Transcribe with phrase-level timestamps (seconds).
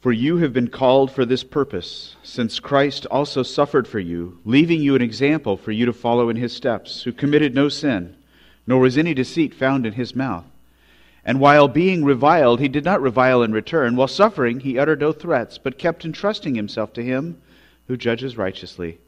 [0.00, 4.80] For you have been called for this purpose, since Christ also suffered for you, leaving
[4.80, 8.14] you an example for you to follow in his steps, who committed no sin,
[8.64, 10.44] nor was any deceit found in his mouth.
[11.24, 13.96] And while being reviled, he did not revile in return.
[13.96, 17.42] While suffering, he uttered no threats, but kept entrusting himself to him
[17.88, 19.00] who judges righteously.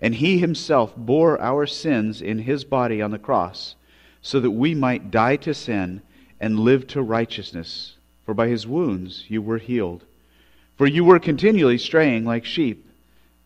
[0.00, 3.76] And he himself bore our sins in his body on the cross,
[4.22, 6.02] so that we might die to sin
[6.40, 7.94] and live to righteousness.
[8.24, 10.04] For by his wounds you were healed.
[10.76, 12.86] For you were continually straying like sheep,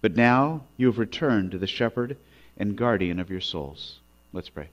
[0.00, 2.16] but now you have returned to the shepherd
[2.56, 4.00] and guardian of your souls.
[4.32, 4.68] Let's pray.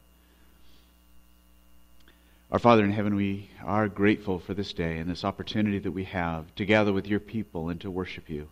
[2.51, 6.05] Our Father in heaven, we are grateful for this day and this opportunity that we
[6.05, 8.47] have to gather with your people and to worship you,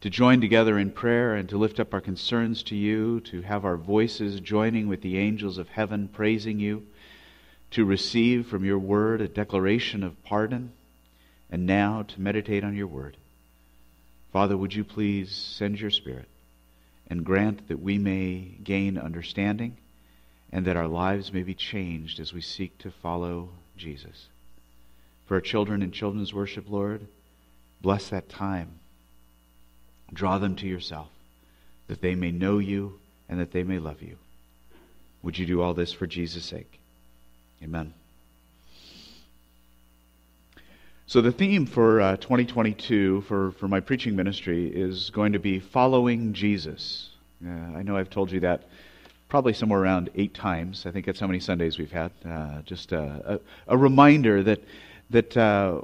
[0.00, 3.66] to join together in prayer and to lift up our concerns to you, to have
[3.66, 6.86] our voices joining with the angels of heaven praising you,
[7.72, 10.72] to receive from your word a declaration of pardon
[11.50, 13.16] and now to meditate on your word.
[14.32, 16.28] Father, would you please send your Spirit
[17.08, 19.76] and grant that we may gain understanding
[20.52, 24.28] and that our lives may be changed as we seek to follow Jesus.
[25.26, 27.06] For our children in children's worship, Lord,
[27.80, 28.78] bless that time.
[30.12, 31.08] Draw them to yourself
[31.88, 34.16] that they may know you and that they may love you.
[35.22, 36.78] Would you do all this for Jesus' sake?
[37.62, 37.94] Amen.
[41.10, 45.58] So, the theme for uh, 2022 for, for my preaching ministry is going to be
[45.58, 47.08] following Jesus.
[47.44, 48.68] Uh, I know I've told you that
[49.28, 50.86] probably somewhere around eight times.
[50.86, 52.12] I think that's how many Sundays we've had.
[52.24, 54.62] Uh, just a, a, a, reminder that,
[55.10, 55.80] that uh,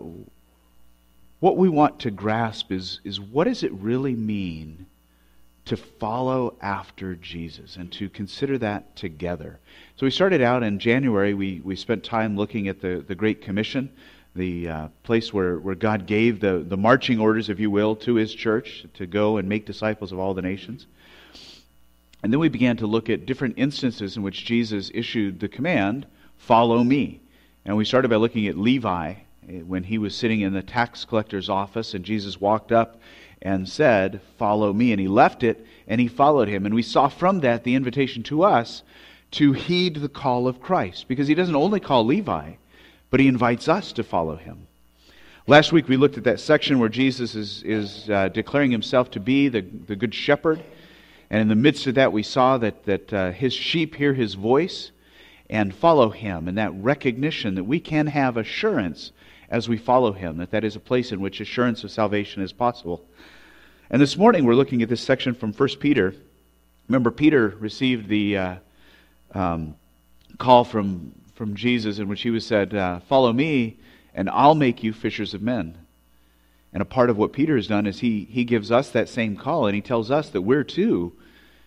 [1.41, 4.87] what we want to grasp is, is what does it really mean
[5.65, 9.59] to follow after Jesus and to consider that together.
[9.97, 13.43] So we started out in January, we, we spent time looking at the, the Great
[13.43, 13.91] Commission
[14.37, 18.15] the uh, place where, where God gave the, the marching orders, if you will, to
[18.15, 20.87] his church to go and make disciples of all the nations.
[22.23, 26.07] And then we began to look at different instances in which Jesus issued the command,
[26.39, 27.21] Follow me.
[27.65, 29.15] And we started by looking at Levi
[29.49, 33.01] eh, when he was sitting in the tax collector's office, and Jesus walked up
[33.43, 34.93] and said, Follow me.
[34.93, 36.67] And he left it and he followed him.
[36.67, 38.83] And we saw from that the invitation to us
[39.33, 42.53] to heed the call of Christ, because he doesn't only call Levi
[43.11, 44.67] but he invites us to follow him.
[45.47, 49.21] Last week we looked at that section where Jesus is, is uh, declaring himself to
[49.21, 50.61] be the, the good shepherd.
[51.31, 54.35] And in the midst of that, we saw that, that uh, his sheep hear his
[54.35, 54.91] voice
[55.49, 56.49] and follow him.
[56.49, 59.13] And that recognition that we can have assurance
[59.49, 62.53] as we follow him, that that is a place in which assurance of salvation is
[62.53, 63.05] possible.
[63.91, 66.15] And this morning we're looking at this section from 1 Peter.
[66.89, 68.55] Remember, Peter received the uh,
[69.33, 69.77] um,
[70.39, 73.77] call from from Jesus in which he was said, uh, Follow me,
[74.15, 75.79] and I'll make you fishers of men.
[76.73, 79.37] And a part of what Peter has done is he, he gives us that same
[79.37, 81.13] call, and he tells us that we're too,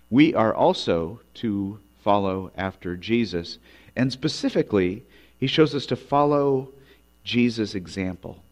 [0.10, 3.60] we are also to follow after Jesus.
[3.96, 5.04] And specifically,
[5.38, 6.70] he shows us to follow
[7.24, 8.44] Jesus' example.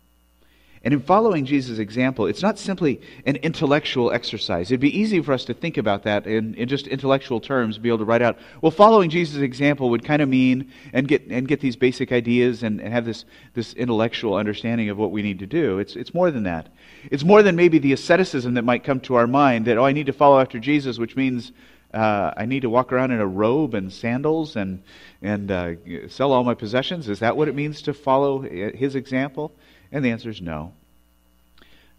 [0.83, 4.69] And in following Jesus' example, it's not simply an intellectual exercise.
[4.69, 7.89] It'd be easy for us to think about that in, in just intellectual terms, be
[7.89, 11.47] able to write out, well, following Jesus' example would kind of mean, and get, and
[11.47, 15.39] get these basic ideas and, and have this, this intellectual understanding of what we need
[15.39, 15.79] to do.
[15.79, 16.69] It's, it's more than that.
[17.11, 19.91] It's more than maybe the asceticism that might come to our mind that, oh, I
[19.91, 21.51] need to follow after Jesus, which means
[21.93, 24.83] uh, I need to walk around in a robe and sandals and,
[25.21, 25.71] and uh,
[26.07, 27.09] sell all my possessions.
[27.09, 29.53] Is that what it means to follow his example?
[29.91, 30.73] And the answer is no.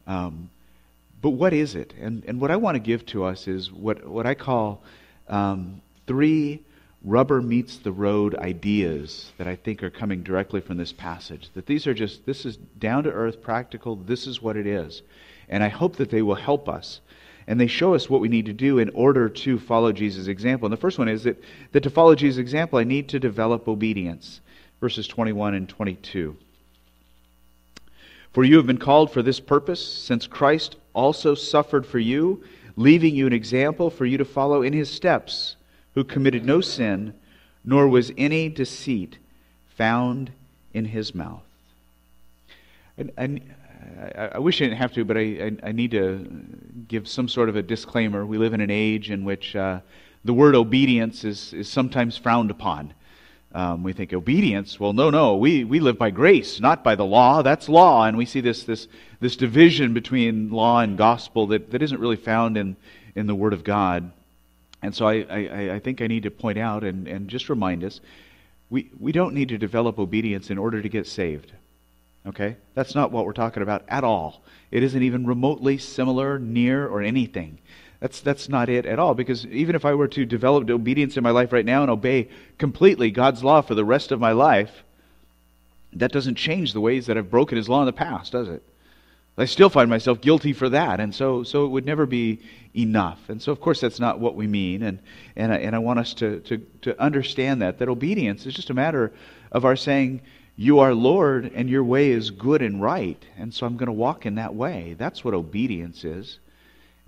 [0.07, 0.51] Um,
[1.21, 1.95] but what is it?
[2.01, 4.83] And, and what I want to give to us is what, what I call
[5.29, 6.63] um, three
[7.05, 11.49] rubber meets the road ideas that I think are coming directly from this passage.
[11.55, 15.03] That these are just, this is down to earth, practical, this is what it is.
[15.49, 17.01] And I hope that they will help us.
[17.47, 20.67] And they show us what we need to do in order to follow Jesus' example.
[20.67, 23.69] And the first one is that, that to follow Jesus' example, I need to develop
[23.69, 24.41] obedience.
[24.81, 26.37] Verses 21 and 22.
[28.33, 32.43] For you have been called for this purpose, since Christ also suffered for you,
[32.77, 35.57] leaving you an example for you to follow in his steps,
[35.95, 37.15] who committed no sin,
[37.65, 39.19] nor was any deceit
[39.77, 40.31] found
[40.73, 41.43] in his mouth.
[43.17, 43.41] I,
[44.17, 46.27] I, I wish I didn't have to, but I, I, need to
[46.89, 48.27] give some sort of a disclaimer.
[48.27, 49.81] We live in an age in which uh,
[50.25, 52.93] the word obedience is, is sometimes frowned upon.
[53.53, 54.79] Um, we think obedience.
[54.79, 55.37] Well, no, no.
[55.37, 57.43] We, we live by grace, not by the law.
[57.43, 58.05] That's law.
[58.05, 58.89] And we see this, this,
[59.21, 62.77] this division between law and gospel that, that isn't really found in,
[63.15, 64.11] in the Word of God.
[64.83, 67.85] And so I, I, I think I need to point out and, and just remind
[67.85, 68.01] us
[68.71, 71.53] we, we don't need to develop obedience in order to get saved.
[72.27, 72.57] Okay?
[72.75, 74.43] That's not what we're talking about at all.
[74.71, 77.59] It isn't even remotely similar, near, or anything.
[78.01, 79.15] That's, that's not it at all.
[79.15, 82.29] Because even if I were to develop obedience in my life right now and obey
[82.57, 84.85] completely God's law for the rest of my life,
[85.95, 88.63] that doesn't change the ways that I've broken His law in the past, does it?
[89.39, 90.99] I still find myself guilty for that.
[90.99, 92.41] And so, so it would never be
[92.75, 93.29] enough.
[93.29, 94.83] And so, of course, that's not what we mean.
[94.83, 94.99] And,
[95.37, 98.71] and, I, and I want us to, to, to understand that, that obedience is just
[98.71, 99.13] a matter
[99.53, 100.23] of our saying,
[100.57, 103.23] You are Lord, and your way is good and right.
[103.37, 104.97] And so I'm going to walk in that way.
[104.99, 106.41] That's what obedience is.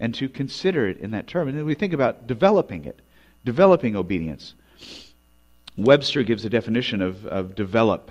[0.00, 1.47] And to consider it in that term.
[1.47, 2.99] And then we think about developing it,
[3.44, 4.55] developing obedience.
[5.76, 8.11] Webster gives a definition of, of develop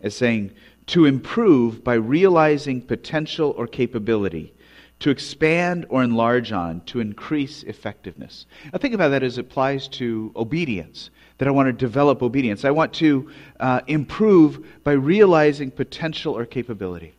[0.00, 0.52] as saying,
[0.86, 4.52] to improve by realizing potential or capability,
[5.00, 8.46] to expand or enlarge on, to increase effectiveness.
[8.72, 12.64] Now, think about that as it applies to obedience, that I want to develop obedience.
[12.64, 13.30] I want to
[13.60, 17.14] uh, improve by realizing potential or capability.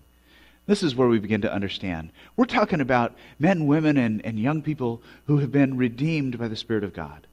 [0.69, 2.11] This is where we begin to understand.
[2.37, 6.55] We're talking about men, women, and, and young people who have been redeemed by the
[6.55, 7.25] Spirit of God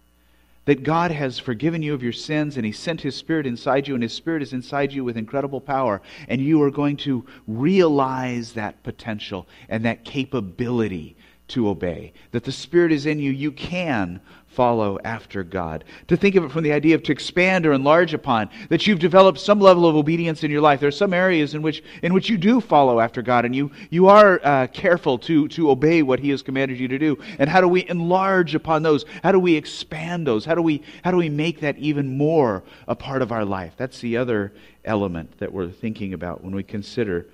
[0.64, 3.92] that God has forgiven you of your sins and He sent His Spirit inside you,
[3.92, 6.00] and His Spirit is inside you with incredible power.
[6.28, 11.14] And you are going to realize that potential and that capability
[11.48, 12.12] to obey.
[12.32, 14.20] That the Spirit is in you, you can
[14.56, 15.84] follow after God.
[16.08, 18.98] To think of it from the idea of to expand or enlarge upon, that you've
[18.98, 20.80] developed some level of obedience in your life.
[20.80, 23.70] There are some areas in which, in which you do follow after God and you,
[23.90, 27.18] you are uh, careful to, to obey what He has commanded you to do.
[27.38, 29.04] And how do we enlarge upon those?
[29.22, 30.46] How do we expand those?
[30.46, 33.74] How do we, how do we make that even more a part of our life?
[33.76, 34.54] That's the other
[34.86, 37.26] element that we're thinking about when we consider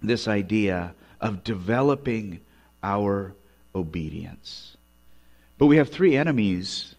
[0.00, 2.40] this idea of developing
[2.82, 3.32] our
[3.74, 4.76] obedience.
[5.58, 6.94] But we have three enemies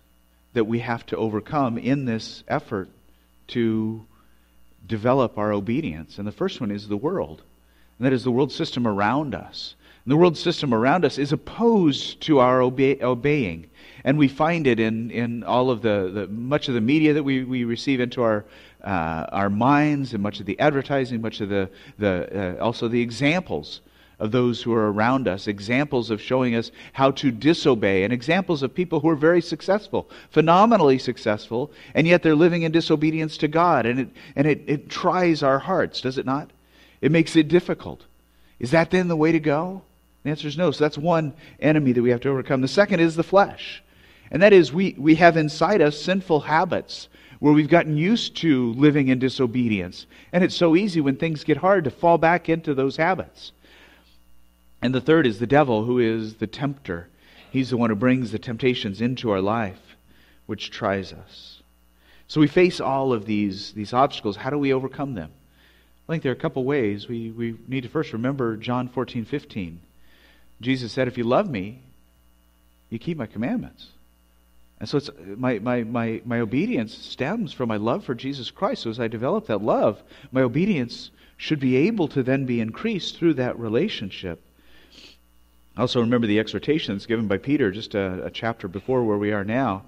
[0.53, 2.89] that we have to overcome in this effort
[3.47, 4.05] to
[4.85, 6.17] develop our obedience.
[6.17, 7.41] And the first one is the world,
[7.97, 9.75] and that is the world system around us.
[10.05, 13.69] And the world system around us is opposed to our obe- obeying.
[14.03, 17.23] And we find it in, in all of the, the much of the media that
[17.23, 18.45] we, we receive into our
[18.83, 21.69] uh, our minds and much of the advertising, much of the,
[21.99, 23.81] the uh, also the examples
[24.21, 28.61] of those who are around us, examples of showing us how to disobey, and examples
[28.61, 33.47] of people who are very successful, phenomenally successful, and yet they're living in disobedience to
[33.47, 33.87] God.
[33.87, 36.51] And it, and it, it tries our hearts, does it not?
[37.01, 38.05] It makes it difficult.
[38.59, 39.81] Is that then the way to go?
[40.23, 40.69] The answer is no.
[40.69, 42.61] So that's one enemy that we have to overcome.
[42.61, 43.81] The second is the flesh.
[44.29, 47.09] And that is, we, we have inside us sinful habits
[47.39, 50.05] where we've gotten used to living in disobedience.
[50.31, 53.51] And it's so easy when things get hard to fall back into those habits.
[54.81, 57.07] And the third is the devil, who is the tempter.
[57.51, 59.95] He's the one who brings the temptations into our life,
[60.45, 61.61] which tries us.
[62.27, 64.37] So we face all of these, these obstacles.
[64.37, 65.31] How do we overcome them?
[66.07, 67.07] I think there are a couple ways.
[67.07, 69.79] We, we need to first remember John 14, 15.
[70.61, 71.79] Jesus said, If you love me,
[72.89, 73.87] you keep my commandments.
[74.79, 78.83] And so it's, my, my, my, my obedience stems from my love for Jesus Christ.
[78.83, 80.01] So as I develop that love,
[80.31, 84.41] my obedience should be able to then be increased through that relationship.
[85.77, 89.31] Also, remember the exhortation that's given by Peter just a, a, chapter before where we
[89.31, 89.83] are now,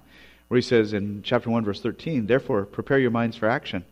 [0.48, 3.84] where he says in chapter 1, verse 13, Therefore, prepare your minds for action.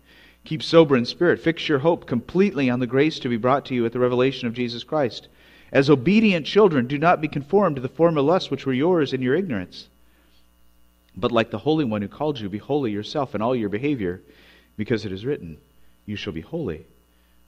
[0.44, 1.40] Keep sober in spirit.
[1.40, 4.48] Fix your hope completely on the grace to be brought to you at the revelation
[4.48, 5.28] of Jesus Christ.
[5.70, 9.22] As obedient children, do not be conformed to the former lusts which were yours in
[9.22, 9.88] your ignorance.
[11.14, 14.20] But like the Holy One who called you, be holy yourself in all your behavior,
[14.76, 15.58] because it is written,
[16.06, 16.86] You shall be holy,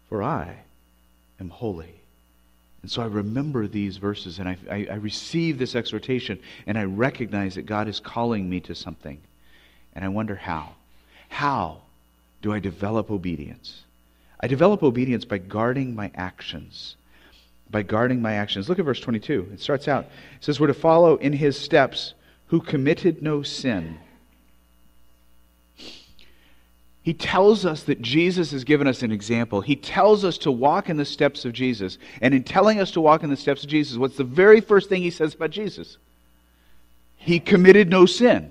[0.09, 0.59] for I
[1.41, 2.04] am holy.
[2.85, 6.85] And so I remember these verses and I, I, I, receive this exhortation and I
[6.85, 9.23] recognize that God is calling me to something.
[9.95, 10.75] And I wonder how.
[11.31, 11.79] How
[12.43, 13.85] do I develop obedience?
[14.39, 16.97] I develop obedience by guarding my actions.
[17.71, 18.69] By guarding my actions.
[18.69, 19.53] Look at verse 22.
[19.55, 20.05] It starts out.
[20.05, 22.13] It says, We're to follow in his steps
[22.49, 23.99] who committed no sin
[27.05, 29.61] he tells us that Jesus has given us an example.
[29.61, 31.99] He tells us to walk in the steps of Jesus.
[32.23, 34.89] And in telling us to walk in the steps of Jesus, what's the very first
[34.89, 35.99] thing he says about Jesus?
[37.17, 38.51] He committed no sin.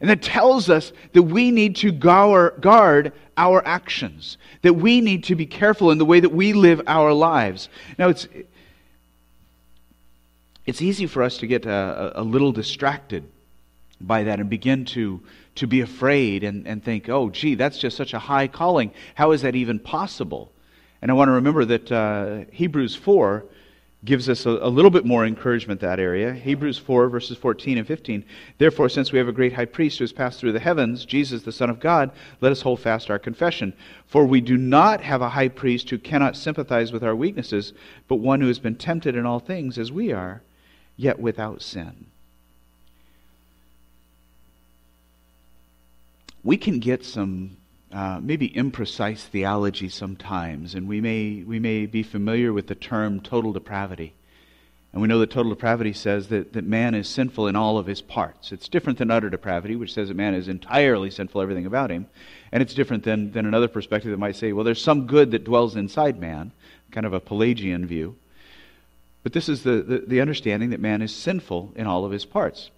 [0.00, 5.34] And that tells us that we need to guard our actions, that we need to
[5.34, 7.68] be careful in the way that we live our lives.
[7.98, 8.28] Now, it's,
[10.64, 13.24] it's easy for us to get uh, a, a little distracted
[14.00, 15.20] by that and begin to
[15.58, 18.92] to be afraid and, and think, oh, gee, that's just such a high calling.
[19.16, 20.52] How is that even possible?
[21.02, 23.44] And I want to remember that uh, Hebrews 4
[24.04, 26.32] gives us a, a, little bit more encouragement that area.
[26.32, 28.24] Hebrews 4, verses 14 and 15.
[28.58, 31.42] Therefore, since we have a great high priest who has passed through the heavens, Jesus,
[31.42, 33.72] the Son of God, let us hold fast our confession.
[34.06, 37.72] For we do not have a high priest who cannot sympathize with our weaknesses,
[38.06, 40.42] but one who has been tempted in all things as we are,
[40.96, 42.06] yet without sin.
[46.48, 47.58] We can get some
[47.92, 53.20] uh, maybe imprecise theology sometimes, and we may, we may be familiar with the term
[53.20, 54.14] total depravity.
[54.90, 57.84] And we know that total depravity says that, that man is sinful in all of
[57.84, 58.50] his parts.
[58.50, 62.06] It's different than utter depravity, which says that man is entirely sinful, everything about him.
[62.50, 65.44] And it's different than, than another perspective that might say, well, there's some good that
[65.44, 66.52] dwells inside man,
[66.92, 68.16] kind of a Pelagian view.
[69.22, 72.24] But this is the, the, the understanding that man is sinful in all of his
[72.24, 72.70] parts.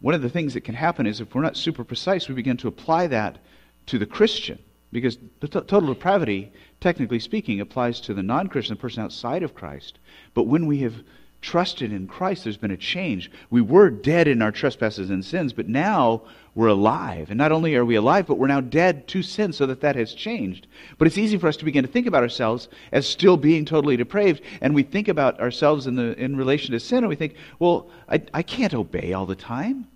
[0.00, 2.56] One of the things that can happen is if we're not super precise, we begin
[2.58, 3.38] to apply that
[3.86, 4.58] to the Christian,
[4.92, 9.98] because total depravity, technically speaking, applies to the non Christian, the person outside of Christ.
[10.34, 11.02] But when we have
[11.40, 13.30] trusted in Christ, there's been a change.
[13.50, 16.22] We were dead in our trespasses and sins, but now
[16.56, 17.28] we're alive.
[17.30, 19.94] And not only are we alive, but we're now dead to sin, so that that
[19.94, 20.66] has changed.
[20.98, 23.96] But it's easy for us to begin to think about ourselves as still being totally
[23.96, 27.36] depraved, and we think about ourselves in, the, in relation to sin, and we think,
[27.60, 29.86] well, I, I can't obey all the time.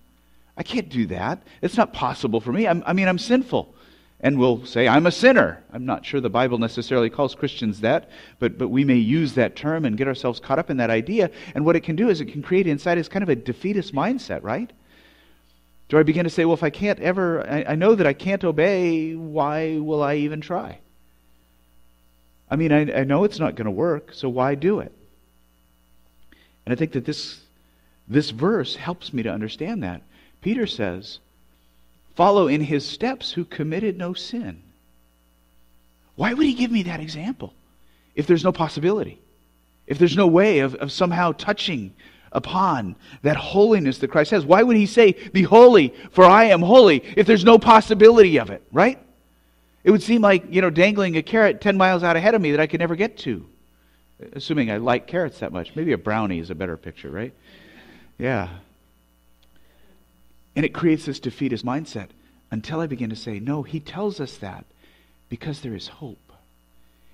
[0.57, 1.43] I can't do that.
[1.63, 2.69] It's not possible for me.
[2.69, 3.75] I'm, I mean, I'm sinful
[4.23, 5.63] and we'll say, I'm a sinner.
[5.73, 9.57] I'm not sure the Bible necessarily calls Christians that, but, but we may use that
[9.57, 11.31] term and get ourselves caught up in that idea.
[11.55, 13.95] And what it can do is it can create inside us kind of a defeatist
[13.95, 14.71] mindset, right?
[15.91, 18.13] Do I begin to say, well, if I can't ever, I, I know that I
[18.13, 20.79] can't obey, why will I even try?
[22.49, 24.93] I mean, I, I know it's not going to work, so why do it?
[26.65, 27.41] And I think that this,
[28.07, 30.03] this verse helps me to understand that.
[30.41, 31.19] Peter says,
[32.15, 34.63] follow in his steps who committed no sin.
[36.15, 37.53] Why would he give me that example
[38.15, 39.19] if there's no possibility?
[39.89, 41.95] If there's no way of, of somehow touching
[42.33, 44.45] upon that holiness that Christ has?
[44.45, 48.51] Why would he say, Be holy, for I am holy, if there's no possibility of
[48.51, 48.99] it, right?
[49.83, 52.51] It would seem like, you know, dangling a carrot 10 miles out ahead of me
[52.51, 53.47] that I could never get to.
[54.35, 55.75] Assuming I like carrots that much.
[55.75, 57.33] Maybe a brownie is a better picture, right?
[58.19, 58.49] Yeah.
[60.55, 62.09] And it creates this defeatist mindset
[62.51, 64.67] until I begin to say, no, he tells us that
[65.31, 66.19] because there is hope.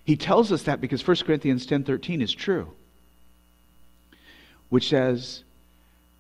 [0.04, 2.73] He tells us that because 1 Corinthians 10:13 is true.
[4.68, 5.44] Which says,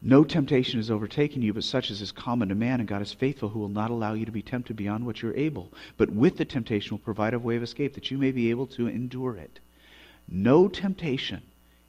[0.00, 3.12] "No temptation has overtaken you but such as is common to man, and God is
[3.12, 6.36] faithful who will not allow you to be tempted beyond what you're able, but with
[6.36, 9.36] the temptation will provide a way of escape that you may be able to endure
[9.36, 9.58] it."
[10.28, 11.42] No temptation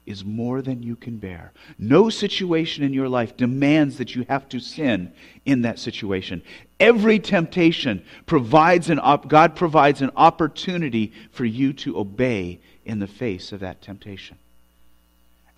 [0.06, 1.52] is more than you can bear.
[1.78, 5.12] No situation in your life demands that you have to sin
[5.44, 6.40] in that situation.
[6.80, 13.06] Every temptation provides an op- God provides an opportunity for you to obey in the
[13.06, 14.38] face of that temptation.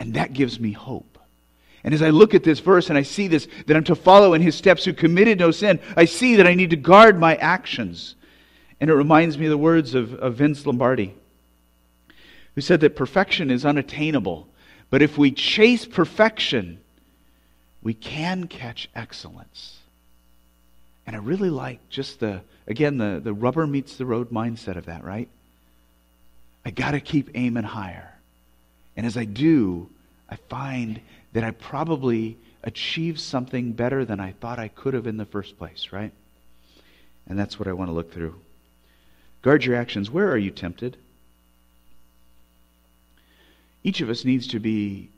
[0.01, 1.19] And that gives me hope.
[1.85, 4.35] And as I look at this verse and I see this, that I'm to follow
[4.35, 7.37] in his steps who committed no sin, I see that I need to guard my
[7.37, 8.17] actions.
[8.81, 11.15] And it reminds me of the words of, of Vince Lombardi
[12.55, 14.49] who said that perfection is unattainable.
[14.91, 16.81] But if we chase perfection,
[17.83, 19.79] we can catch excellence.
[21.07, 24.87] And I really like just the, again, the, the rubber meets the road mindset of
[24.87, 25.29] that, right?
[26.65, 28.10] I got to keep aiming higher.
[28.97, 29.89] And as I do,
[30.29, 31.01] I find
[31.33, 35.59] that I probably achieve something better than I thought I could have in the first
[35.59, 36.13] place, right?
[37.27, 38.35] And that's what I want to look through.
[39.43, 40.11] Guard your actions.
[40.11, 40.97] Where are you tempted?
[43.83, 45.09] Each of us needs to be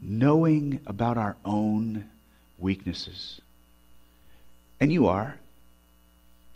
[0.00, 2.04] knowing about our own
[2.58, 3.40] weaknesses.
[4.80, 5.36] And you are.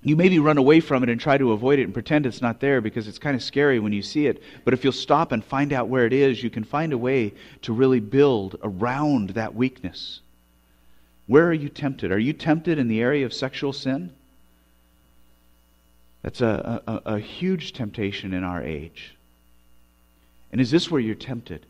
[0.02, 2.60] You maybe run away from it and try to avoid it and pretend it's not
[2.60, 4.42] there because it's kind of scary when you see it.
[4.64, 7.34] But if you'll stop and find out where it is, you can find a way
[7.62, 10.20] to really build around that weakness.
[11.26, 12.12] Where are you tempted?
[12.12, 14.12] Are you tempted in the area of sexual sin?
[16.22, 19.14] That's a, a, a huge temptation in our age.
[20.52, 21.66] And is this where you're tempted?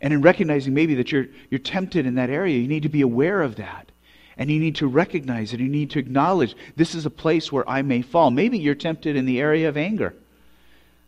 [0.00, 3.00] And in recognizing maybe that you're, you're tempted in that area, you need to be
[3.00, 3.90] aware of that.
[4.38, 5.60] And you need to recognize it.
[5.60, 8.30] You need to acknowledge this is a place where I may fall.
[8.30, 10.14] Maybe you're tempted in the area of anger,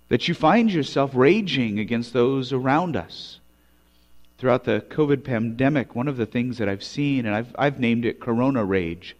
[0.08, 3.38] that you find yourself raging against those around us.
[4.38, 8.04] Throughout the COVID pandemic, one of the things that I've seen, and I've, I've named
[8.04, 9.14] it Corona Rage,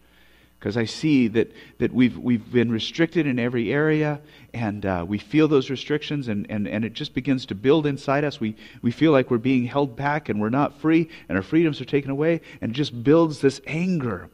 [0.61, 4.21] because I see that, that we've, we've been restricted in every area,
[4.53, 8.23] and uh, we feel those restrictions, and, and, and it just begins to build inside
[8.23, 8.39] us.
[8.39, 11.81] We, we feel like we're being held back, and we're not free, and our freedoms
[11.81, 14.29] are taken away, and just builds this anger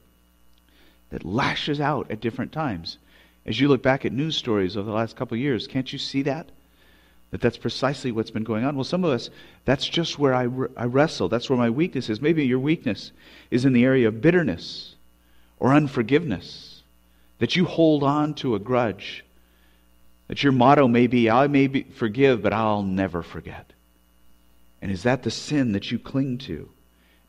[1.12, 2.98] that lashes out at different times.
[3.46, 5.98] As you look back at news stories over the last couple of years, can't you
[5.98, 6.50] see that?
[7.32, 8.76] That that's precisely what's been going on.
[8.76, 9.30] Well, some of us,
[9.64, 11.30] that's just where I, I wrestle.
[11.30, 12.20] That's where my weakness is.
[12.20, 13.14] Maybe your weakness
[13.50, 14.96] is in the area of bitterness
[15.60, 16.82] or unforgiveness.
[17.40, 19.24] That you hold on to a grudge.
[20.28, 23.72] That your motto may be, I may be, forgive, but I'll never forget.
[24.82, 26.70] And is that the sin that you cling to?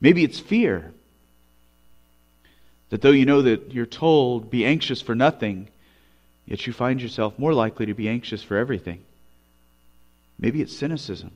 [0.01, 0.93] Maybe it's fear.
[2.91, 5.69] That though you know that you're told, be anxious for nothing,
[6.47, 9.03] yet you find yourself more likely to be anxious for everything.
[10.39, 11.33] Maybe it's cynicism.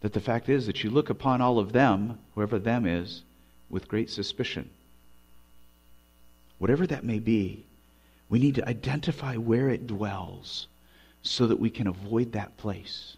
[0.00, 3.22] That the fact is that you look upon all of them, whoever them is,
[3.68, 4.70] with great suspicion.
[6.58, 7.64] Whatever that may be,
[8.28, 10.66] we need to identify where it dwells
[11.22, 13.16] so that we can avoid that place.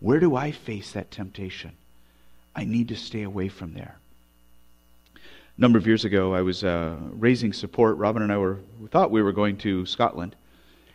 [0.00, 1.72] Where do I face that temptation?
[2.56, 3.96] I need to stay away from there.
[5.14, 7.98] A number of years ago, I was uh, raising support.
[7.98, 10.34] Robin and I were we thought we were going to Scotland,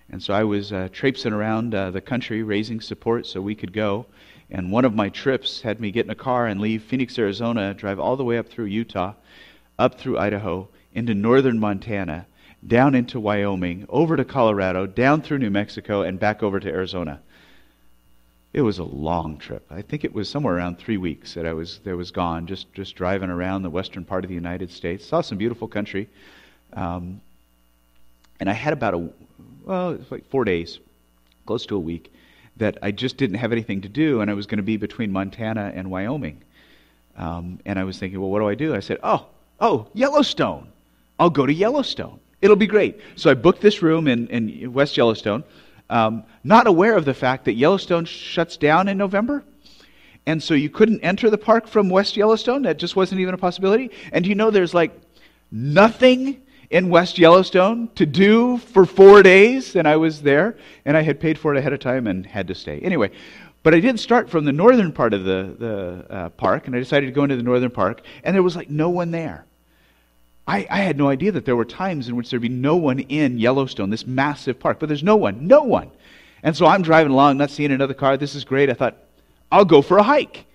[0.09, 3.73] and so I was uh, traipsing around uh, the country raising support so we could
[3.73, 4.07] go.
[4.49, 7.73] And one of my trips had me get in a car and leave Phoenix, Arizona,
[7.73, 9.13] drive all the way up through Utah,
[9.77, 12.25] up through Idaho, into northern Montana,
[12.65, 17.19] down into Wyoming, over to Colorado, down through New Mexico, and back over to Arizona.
[18.53, 19.65] It was a long trip.
[19.69, 22.73] I think it was somewhere around three weeks that I was there was gone, just
[22.73, 25.05] just driving around the western part of the United States.
[25.05, 26.07] Saw some beautiful country,
[26.73, 27.19] um,
[28.39, 29.09] and I had about a
[29.65, 30.79] well, it was like four days,
[31.45, 32.13] close to a week,
[32.57, 35.11] that I just didn't have anything to do, and I was going to be between
[35.11, 36.41] Montana and Wyoming.
[37.17, 38.75] Um, and I was thinking, well, what do I do?
[38.75, 39.25] I said, oh,
[39.59, 40.67] oh, Yellowstone.
[41.19, 42.19] I'll go to Yellowstone.
[42.41, 42.99] It'll be great.
[43.15, 45.43] So I booked this room in, in West Yellowstone
[45.89, 49.43] um, not aware of the fact that Yellowstone shuts down in November.
[50.25, 52.63] And so you couldn't enter the park from West Yellowstone.
[52.63, 53.91] That just wasn't even a possibility.
[54.11, 54.99] And you know there's like
[55.51, 56.41] nothing
[56.71, 59.75] in West Yellowstone to do for four days.
[59.75, 62.47] And I was there, and I had paid for it ahead of time and had
[62.47, 62.79] to stay.
[62.79, 63.11] Anyway,
[63.61, 66.79] but I did start from the northern part of the, the uh, park, and I
[66.79, 69.45] decided to go into the northern park, and there was like no one there.
[70.47, 72.99] I, I, had no idea that there were times in which there'd be no one
[72.99, 75.89] in Yellowstone, this massive park, but there's no one, no one.
[76.43, 78.17] And so I'm driving along, not seeing another car.
[78.17, 78.69] This is great.
[78.69, 78.95] I thought,
[79.51, 80.45] I'll go for a hike.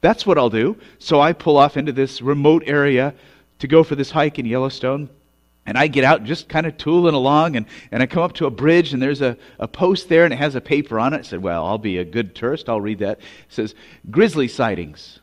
[0.00, 0.78] That's what I'll do.
[0.98, 3.14] So I pull off into this remote area
[3.58, 5.10] to go for this hike in Yellowstone.
[5.66, 8.46] And I get out just kind of tooling along, and, and I come up to
[8.46, 11.18] a bridge, and there's a, a post there, and it has a paper on it.
[11.18, 12.68] I said, Well, I'll be a good tourist.
[12.68, 13.20] I'll read that.
[13.20, 13.76] It says,
[14.10, 15.20] Grizzly sightings.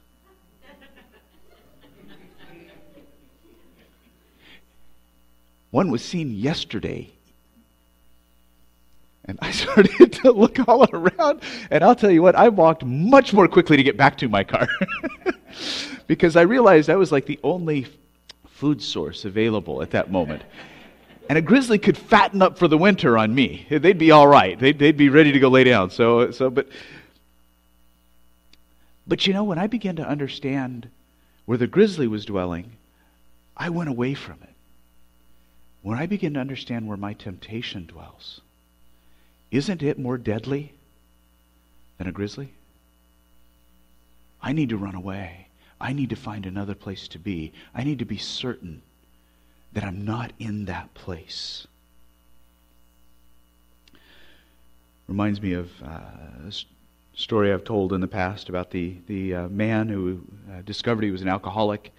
[5.72, 7.10] One was seen yesterday.
[9.26, 13.34] And I started to look all around, and I'll tell you what, I walked much
[13.34, 14.68] more quickly to get back to my car
[16.08, 17.88] because I realized I was like the only
[18.48, 20.42] food source available at that moment.
[21.30, 23.68] And a grizzly could fatten up for the winter on me.
[23.70, 24.60] They'd be all right.
[24.60, 25.92] They'd, they'd be ready to go lay down.
[25.92, 26.68] So, so, but,
[29.06, 30.90] but you know, when I began to understand
[31.46, 32.72] where the grizzly was dwelling,
[33.56, 34.50] I went away from it
[35.82, 38.42] when I begin to understand where my temptation dwells,
[39.52, 40.74] isn't it more deadly
[41.98, 42.54] than a grizzly?
[44.42, 45.48] I need to run away.
[45.82, 47.54] I need to find another place to be.
[47.74, 48.82] I need to be certain
[49.74, 51.68] that I'm not in that place.
[55.08, 56.52] Reminds me of uh, a
[57.16, 61.12] story I've told in the past about the, the uh, man who uh, discovered he
[61.12, 61.92] was an alcoholic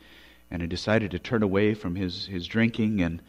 [0.51, 3.21] and had decided to turn away from his, his drinking and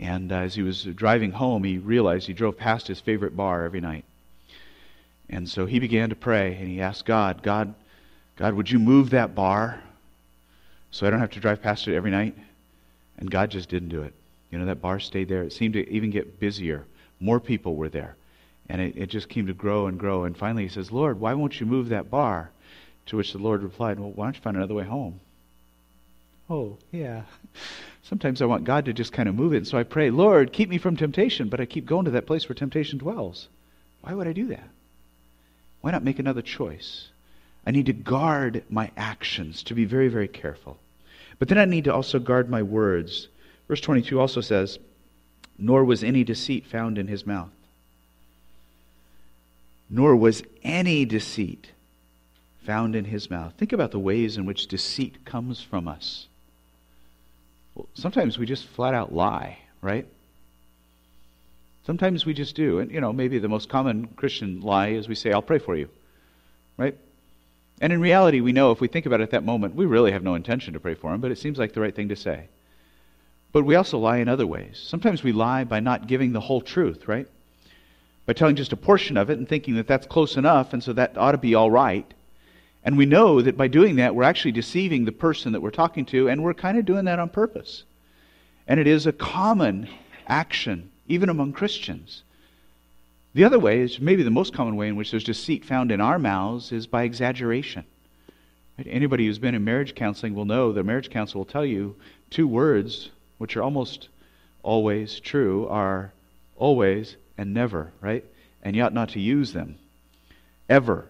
[0.00, 3.80] and as he was driving home, he realized he drove past his favorite bar every
[3.80, 4.04] night.
[5.28, 7.74] And so he began to pray and he asked God, God,
[8.36, 9.82] God, would you move that bar
[10.90, 12.36] so I don't have to drive past it every night?
[13.18, 14.14] And God just didn't do it.
[14.50, 15.42] You know, that bar stayed there.
[15.42, 16.84] It seemed to even get busier.
[17.20, 18.14] More people were there.
[18.68, 20.24] And it, it just came to grow and grow.
[20.24, 22.50] And finally he says, Lord, why won't you move that bar?
[23.06, 25.20] To which the Lord replied, Well, why don't you find another way home?
[26.48, 27.22] Oh, yeah.
[28.08, 29.58] Sometimes I want God to just kind of move it.
[29.58, 32.26] And so I pray, Lord, keep me from temptation, but I keep going to that
[32.26, 33.48] place where temptation dwells.
[34.00, 34.70] Why would I do that?
[35.82, 37.08] Why not make another choice?
[37.66, 40.78] I need to guard my actions, to be very, very careful.
[41.38, 43.28] But then I need to also guard my words.
[43.68, 44.78] Verse 22 also says,
[45.58, 47.50] Nor was any deceit found in his mouth.
[49.90, 51.72] Nor was any deceit
[52.64, 53.52] found in his mouth.
[53.58, 56.27] Think about the ways in which deceit comes from us.
[57.94, 60.06] Sometimes we just flat out lie, right?
[61.86, 62.78] Sometimes we just do.
[62.78, 65.76] And, you know, maybe the most common Christian lie is we say, I'll pray for
[65.76, 65.88] you,
[66.76, 66.96] right?
[67.80, 70.12] And in reality, we know if we think about it at that moment, we really
[70.12, 72.16] have no intention to pray for him, but it seems like the right thing to
[72.16, 72.48] say.
[73.52, 74.82] But we also lie in other ways.
[74.84, 77.26] Sometimes we lie by not giving the whole truth, right?
[78.28, 80.92] by telling just a portion of it and thinking that that's close enough, and so
[80.92, 82.12] that ought to be all right.
[82.84, 86.06] And we know that by doing that, we're actually deceiving the person that we're talking
[86.06, 87.84] to, and we're kind of doing that on purpose.
[88.66, 89.88] And it is a common
[90.26, 92.22] action, even among Christians.
[93.34, 96.00] The other way is maybe the most common way in which there's deceit found in
[96.00, 97.84] our mouths is by exaggeration.
[98.86, 101.96] Anybody who's been in marriage counseling will know that marriage counsel will tell you
[102.30, 104.08] two words, which are almost
[104.62, 106.12] always true, are
[106.56, 108.24] always and never, right?
[108.62, 109.78] And you ought not to use them.
[110.68, 111.06] Ever.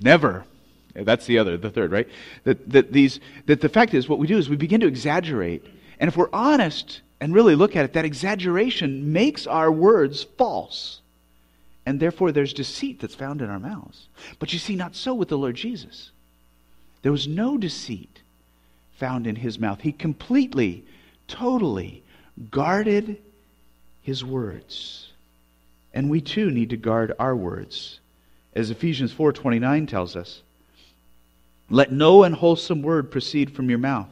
[0.00, 0.44] Never.
[0.94, 2.08] That's the other, the third, right?
[2.44, 5.64] That, that, these, that the fact is, what we do is we begin to exaggerate.
[5.98, 11.00] And if we're honest and really look at it, that exaggeration makes our words false.
[11.84, 14.08] And therefore, there's deceit that's found in our mouths.
[14.38, 16.10] But you see, not so with the Lord Jesus.
[17.02, 18.20] There was no deceit
[18.96, 19.80] found in his mouth.
[19.80, 20.84] He completely,
[21.28, 22.02] totally
[22.50, 23.18] guarded
[24.02, 25.12] his words.
[25.92, 28.00] And we too need to guard our words.
[28.56, 30.40] As Ephesians 4:29 tells us,
[31.68, 34.08] let no unwholesome word proceed from your mouth,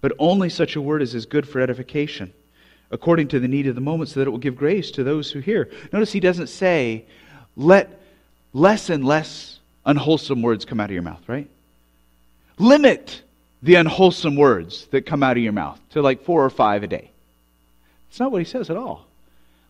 [0.00, 2.32] but only such a word as is good for edification,
[2.92, 5.32] according to the need of the moment, so that it will give grace to those
[5.32, 5.68] who hear.
[5.92, 7.04] Notice he doesn't say,
[7.56, 8.00] let
[8.52, 11.50] less and less unwholesome words come out of your mouth, right?
[12.56, 13.22] Limit
[13.62, 16.86] the unwholesome words that come out of your mouth to like four or five a
[16.86, 17.10] day.
[18.10, 19.06] It's not what he says at all.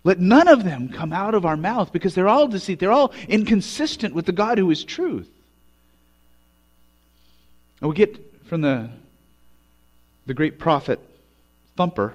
[0.02, 2.80] Let none of them come out of our mouth because they're all deceit.
[2.80, 5.28] They're all inconsistent with the God who is truth.
[7.80, 8.88] And we get from the,
[10.26, 11.00] the great prophet
[11.76, 12.14] Thumper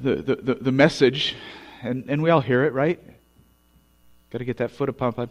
[0.00, 1.34] the, the, the, the message,
[1.82, 3.00] and, and we all hear it, right?
[4.30, 5.30] Got to get that foot a pumping.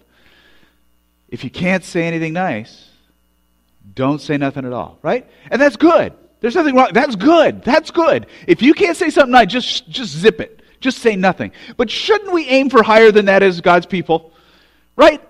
[1.29, 2.89] If you can't say anything nice,
[3.93, 5.29] don't say nothing at all, right?
[5.51, 6.13] And that's good.
[6.43, 6.89] There's nothing wrong.
[6.91, 7.63] That's good.
[7.63, 8.27] That's good.
[8.47, 10.59] If you can't say something nice, just, just zip it.
[10.81, 11.53] Just say nothing.
[11.77, 14.33] But shouldn't we aim for higher than that as God's people?
[14.97, 15.21] Right?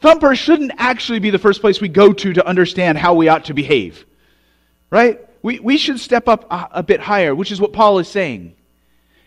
[0.00, 3.44] Thumper shouldn't actually be the first place we go to to understand how we ought
[3.44, 4.06] to behave.
[4.88, 5.20] Right?
[5.42, 8.56] We, we should step up a, a bit higher, which is what Paul is saying.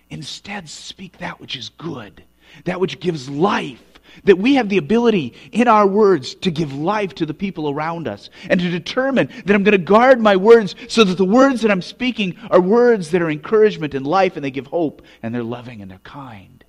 [0.09, 2.23] Instead, speak that which is good,
[2.65, 3.90] that which gives life.
[4.25, 8.07] That we have the ability in our words to give life to the people around
[8.07, 11.61] us and to determine that I'm going to guard my words so that the words
[11.61, 15.33] that I'm speaking are words that are encouragement and life and they give hope and
[15.33, 16.63] they're loving and they're kind.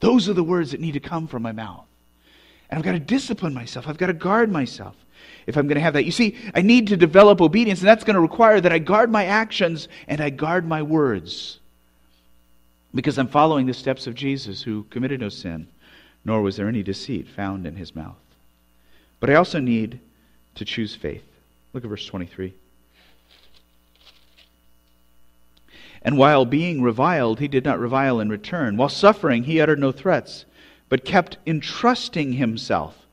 [0.00, 1.84] Those are the words that need to come from my mouth.
[2.70, 3.88] And I've got to discipline myself.
[3.88, 4.94] I've got to guard myself
[5.46, 6.04] if I'm going to have that.
[6.04, 9.10] You see, I need to develop obedience, and that's going to require that I guard
[9.10, 11.58] my actions and I guard my words.
[12.94, 15.66] Because I'm following the steps of Jesus, who committed no sin,
[16.28, 18.14] nor was there any deceit found in his mouth.
[19.18, 19.98] But I also need
[20.56, 21.24] to choose faith.
[21.72, 22.52] Look at verse 23.
[26.02, 28.76] And while being reviled, he did not revile in return.
[28.76, 30.44] While suffering, he uttered no threats
[30.90, 33.06] but kept entrusting himself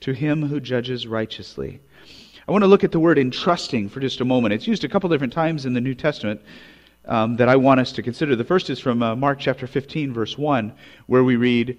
[0.00, 1.80] to him who judges righteously.
[2.46, 4.54] I want to look at the word entrusting for just a moment.
[4.54, 6.40] It's used a couple different times in the New Testament
[7.06, 8.36] um, that I want us to consider.
[8.36, 10.72] The first is from uh, Mark chapter 15, verse 1,
[11.06, 11.78] where we read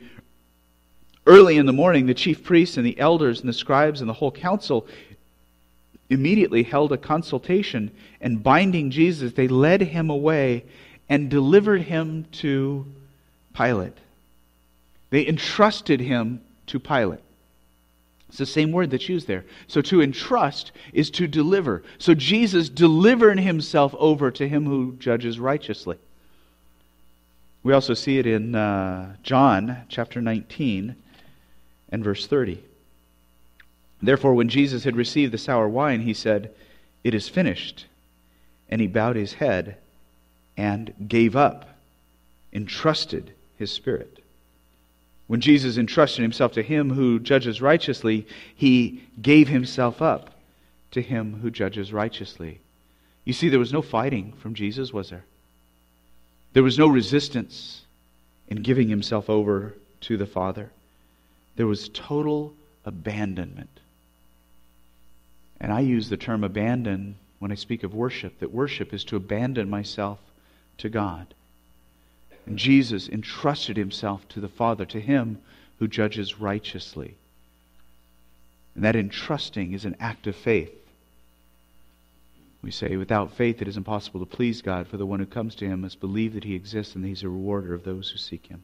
[1.28, 4.14] Early in the morning, the chief priests and the elders and the scribes and the
[4.14, 4.88] whole council
[6.10, 7.90] immediately held a consultation,
[8.22, 10.64] and binding Jesus, they led him away
[11.10, 12.86] and delivered him to
[13.56, 13.98] Pilate.
[15.10, 17.22] They entrusted him to Pilate.
[18.30, 19.46] It's the same word that's used there.
[19.68, 21.84] So to entrust is to deliver.
[22.00, 25.98] So Jesus delivered himself over to him who judges righteously.
[27.64, 30.96] We also see it in uh, John chapter 19
[31.90, 32.64] and verse 30.
[34.02, 36.52] Therefore, when Jesus had received the sour wine, he said,
[37.04, 37.86] It is finished.
[38.70, 39.78] And he bowed his head
[40.58, 41.70] and gave up,
[42.54, 44.20] entrusted his spirit.
[45.28, 50.32] When Jesus entrusted himself to him who judges righteously, he gave himself up
[50.92, 52.60] to him who judges righteously.
[53.24, 55.26] You see, there was no fighting from Jesus, was there?
[56.54, 57.82] There was no resistance
[58.48, 60.70] in giving himself over to the Father.
[61.56, 63.80] There was total abandonment.
[65.60, 69.16] And I use the term abandon when I speak of worship, that worship is to
[69.16, 70.20] abandon myself
[70.78, 71.34] to God.
[72.46, 75.40] And Jesus entrusted himself to the Father, to him
[75.80, 77.16] who judges righteously.
[78.76, 80.72] And that entrusting is an act of faith.
[82.62, 85.56] We say, without faith it is impossible to please God, for the one who comes
[85.56, 88.18] to him must believe that he exists and that he's a rewarder of those who
[88.18, 88.64] seek him.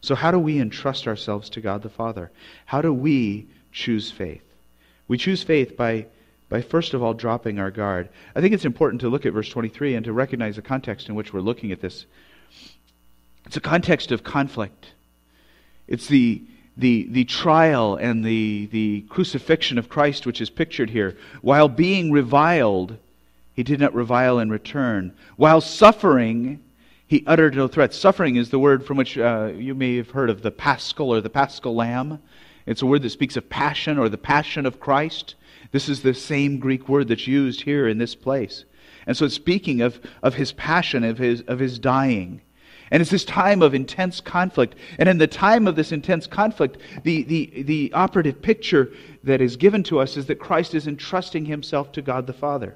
[0.00, 2.30] So, how do we entrust ourselves to God the Father?
[2.66, 4.42] How do we choose faith?
[5.08, 6.06] We choose faith by,
[6.48, 8.08] by first of all dropping our guard.
[8.34, 11.14] I think it's important to look at verse 23 and to recognize the context in
[11.14, 12.06] which we're looking at this
[13.46, 14.92] It's a context of conflict.
[15.86, 16.42] It's the,
[16.76, 21.16] the, the trial and the, the crucifixion of Christ which is pictured here.
[21.42, 22.96] While being reviled,
[23.54, 25.14] he did not revile in return.
[25.36, 26.62] While suffering,
[27.06, 27.96] he uttered no threats.
[27.96, 31.20] Suffering is the word from which uh, you may have heard of the paschal or
[31.20, 32.20] the paschal lamb.
[32.66, 35.36] It's a word that speaks of passion or the passion of Christ.
[35.70, 38.64] This is the same Greek word that's used here in this place.
[39.06, 42.40] And so it's speaking of, of his passion, of his, of his dying.
[42.90, 44.74] And it's this time of intense conflict.
[44.98, 48.92] And in the time of this intense conflict, the, the, the operative picture
[49.22, 52.74] that is given to us is that Christ is entrusting himself to God the Father.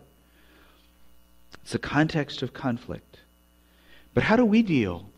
[1.62, 3.09] It's the context of conflict.
[4.14, 5.08] But how do we deal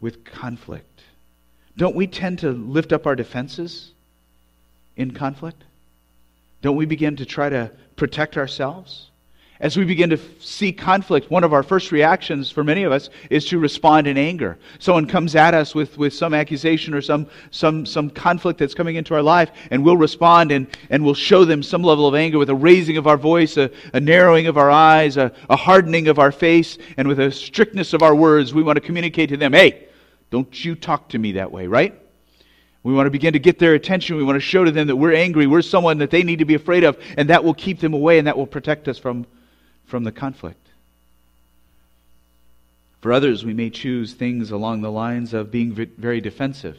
[0.00, 1.00] with conflict?
[1.76, 3.92] Don't we tend to lift up our defenses
[4.96, 5.62] in conflict?
[6.62, 9.10] Don't we begin to try to protect ourselves?
[9.58, 13.08] As we begin to see conflict, one of our first reactions for many of us
[13.30, 14.58] is to respond in anger.
[14.78, 18.96] Someone comes at us with, with some accusation or some, some, some conflict that's coming
[18.96, 22.38] into our life, and we'll respond and, and we'll show them some level of anger
[22.38, 26.08] with a raising of our voice, a, a narrowing of our eyes, a, a hardening
[26.08, 28.52] of our face, and with a strictness of our words.
[28.52, 29.88] We want to communicate to them, hey,
[30.30, 31.98] don't you talk to me that way, right?
[32.82, 34.16] We want to begin to get their attention.
[34.16, 35.46] We want to show to them that we're angry.
[35.46, 38.18] We're someone that they need to be afraid of, and that will keep them away
[38.18, 39.26] and that will protect us from
[39.86, 40.66] from the conflict.
[43.00, 46.76] For others, we may choose things along the lines of being very defensive.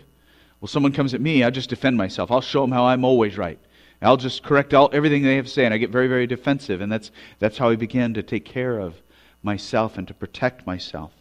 [0.60, 2.32] Well, someone comes at me, I just defend myself.
[2.32, 3.60] I'll show them how I'm always right.
[4.02, 6.82] I'll just correct all, everything they have to say, and I get very, very defensive.
[6.82, 8.96] And that's, that's how I begin to take care of
[9.42, 11.12] myself and to protect myself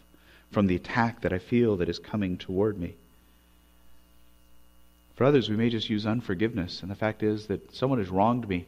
[0.51, 2.95] from the attack that I feel that is coming toward me.
[5.17, 6.83] For others, we may just use unforgiveness.
[6.83, 8.67] And the fact is that someone has wronged me.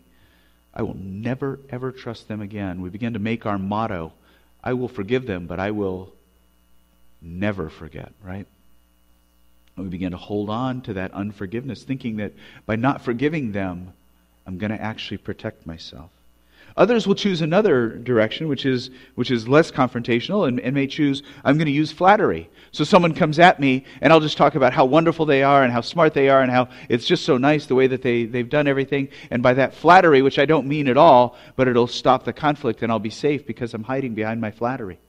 [0.78, 2.80] I will never, ever trust them again.
[2.80, 4.12] We begin to make our motto
[4.62, 6.12] I will forgive them, but I will
[7.22, 8.46] never forget, right?
[9.76, 12.32] And we begin to hold on to that unforgiveness, thinking that
[12.66, 13.92] by not forgiving them,
[14.46, 16.10] I'm going to actually protect myself.
[16.78, 21.24] Others will choose another direction, which is, which is less confrontational, and, and may choose,
[21.44, 22.48] I'm going to use flattery.
[22.70, 25.72] So someone comes at me, and I'll just talk about how wonderful they are, and
[25.72, 28.48] how smart they are, and how it's just so nice the way that they, they've
[28.48, 29.08] done everything.
[29.32, 32.80] And by that flattery, which I don't mean at all, but it'll stop the conflict,
[32.84, 35.00] and I'll be safe because I'm hiding behind my flattery.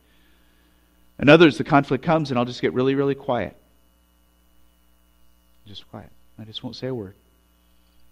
[1.20, 3.56] And others, the conflict comes, and I'll just get really, really quiet.
[5.68, 6.10] Just quiet.
[6.40, 7.14] I just won't say a word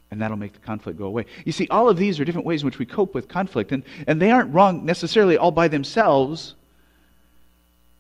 [0.09, 1.25] and that'll make the conflict go away.
[1.45, 3.83] You see, all of these are different ways in which we cope with conflict, and,
[4.05, 6.55] and they aren't wrong necessarily all by themselves,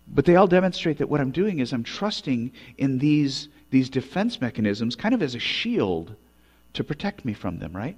[0.07, 4.39] but they all demonstrate that what I'm doing is I'm trusting in these, these defense
[4.39, 6.15] mechanisms kind of as a shield
[6.73, 7.97] to protect me from them, right?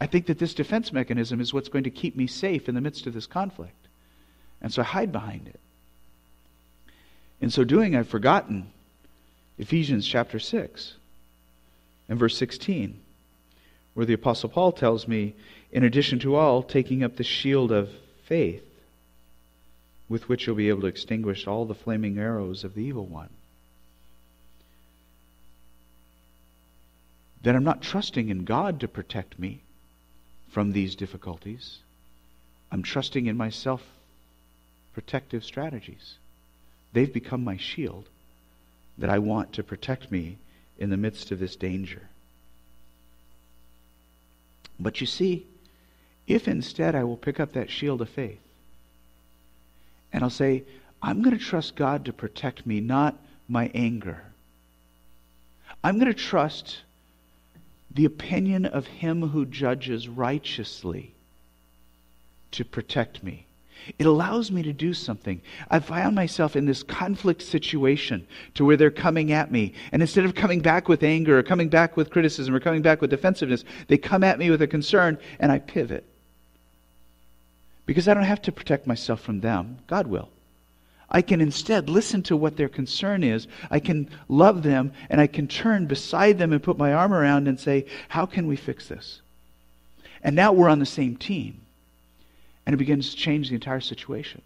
[0.00, 2.80] I think that this defense mechanism is what's going to keep me safe in the
[2.80, 3.86] midst of this conflict.
[4.60, 5.60] And so I hide behind it.
[7.40, 8.70] In so doing, I've forgotten
[9.58, 10.94] Ephesians chapter 6
[12.08, 13.00] and verse 16,
[13.94, 15.34] where the Apostle Paul tells me,
[15.70, 17.90] in addition to all, taking up the shield of
[18.24, 18.64] faith,
[20.08, 23.30] with which you'll be able to extinguish all the flaming arrows of the evil one.
[27.42, 29.62] That I'm not trusting in God to protect me
[30.50, 31.78] from these difficulties.
[32.70, 33.82] I'm trusting in my self
[34.92, 36.16] protective strategies.
[36.92, 38.08] They've become my shield
[38.98, 40.36] that I want to protect me
[40.78, 42.02] in the midst of this danger.
[44.78, 45.46] But you see,
[46.26, 48.40] if instead I will pick up that shield of faith
[50.12, 50.64] and I'll say,
[51.02, 53.16] I'm going to trust God to protect me, not
[53.48, 54.22] my anger.
[55.82, 56.82] I'm going to trust
[57.90, 61.12] the opinion of Him who judges righteously
[62.52, 63.46] to protect me.
[63.98, 65.40] It allows me to do something.
[65.70, 69.74] I found myself in this conflict situation to where they're coming at me.
[69.92, 73.00] And instead of coming back with anger or coming back with criticism or coming back
[73.00, 76.04] with defensiveness, they come at me with a concern and I pivot.
[77.86, 80.28] Because I don't have to protect myself from them, God will.
[81.10, 83.46] I can instead listen to what their concern is.
[83.70, 87.48] I can love them and I can turn beside them and put my arm around
[87.48, 89.20] and say, How can we fix this?
[90.22, 91.61] And now we're on the same team.
[92.64, 94.42] And it begins to change the entire situation.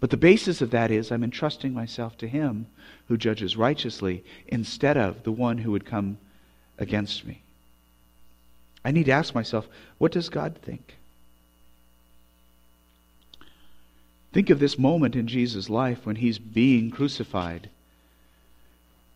[0.00, 2.66] But the basis of that is I'm entrusting myself to Him
[3.08, 6.18] who judges righteously instead of the one who would come
[6.78, 7.42] against me.
[8.84, 10.96] I need to ask myself, what does God think?
[14.32, 17.68] Think of this moment in Jesus' life when he's being crucified.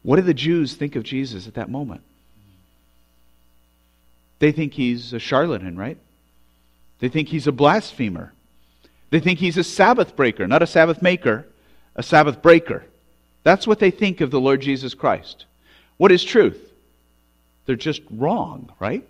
[0.03, 2.03] What do the Jews think of Jesus at that moment?
[4.40, 5.97] They think he's a charlatan, right?
[7.01, 8.33] They think he's a blasphemer.
[9.11, 11.47] They think he's a Sabbath breaker, not a Sabbath maker,
[11.95, 12.85] a Sabbath breaker.
[13.43, 15.45] That's what they think of the Lord Jesus Christ.
[15.99, 16.73] What is truth?
[17.67, 19.07] They're just wrong, right?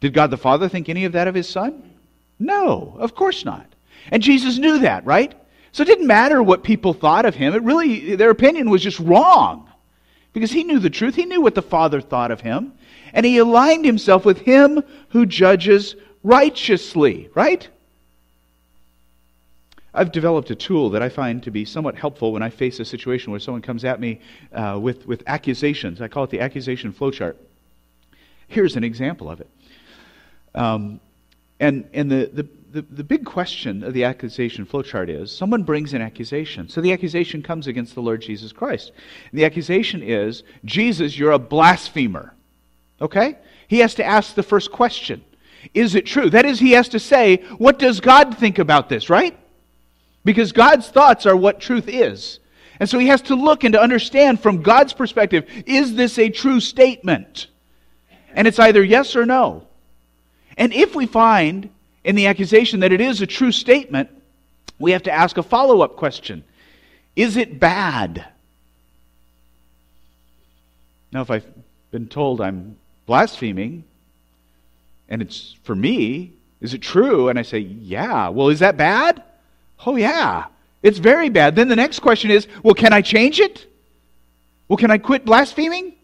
[0.00, 1.90] Did God the Father think any of that of his Son?
[2.38, 3.66] No, of course not.
[4.10, 5.34] And Jesus knew that, right?
[5.72, 7.54] So it didn't matter what people thought of him.
[7.54, 9.70] It really, their opinion was just wrong.
[10.32, 11.14] Because he knew the truth.
[11.14, 12.72] He knew what the Father thought of him.
[13.14, 17.68] And he aligned himself with him who judges righteously, right?
[19.94, 22.84] I've developed a tool that I find to be somewhat helpful when I face a
[22.84, 24.20] situation where someone comes at me
[24.52, 26.02] uh, with, with accusations.
[26.02, 27.36] I call it the accusation flowchart.
[28.48, 29.48] Here's an example of it.
[30.54, 31.00] Um,
[31.60, 35.94] and and the, the, the, the, big question of the accusation flowchart is someone brings
[35.94, 36.68] an accusation.
[36.68, 38.92] So the accusation comes against the Lord Jesus Christ.
[39.30, 42.34] And the accusation is Jesus, you're a blasphemer.
[43.00, 43.36] Okay?
[43.68, 45.22] He has to ask the first question
[45.74, 46.30] Is it true?
[46.30, 49.36] That is, he has to say, What does God think about this, right?
[50.24, 52.40] Because God's thoughts are what truth is.
[52.78, 56.28] And so he has to look and to understand from God's perspective is this a
[56.28, 57.46] true statement?
[58.34, 59.66] And it's either yes or no.
[60.58, 61.70] And if we find
[62.04, 64.10] in the accusation that it is a true statement,
[64.78, 66.44] we have to ask a follow up question
[67.14, 68.26] Is it bad?
[71.12, 71.46] Now, if I've
[71.90, 72.76] been told I'm
[73.06, 73.84] blaspheming,
[75.08, 77.28] and it's for me, is it true?
[77.28, 78.28] And I say, yeah.
[78.28, 79.22] Well, is that bad?
[79.84, 80.46] Oh, yeah,
[80.82, 81.56] it's very bad.
[81.56, 83.66] Then the next question is well, can I change it?
[84.68, 85.94] Well, can I quit blaspheming?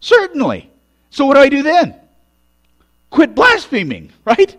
[0.00, 0.70] Certainly.
[1.10, 1.94] So what do I do then?
[3.10, 4.56] Quit blaspheming, right?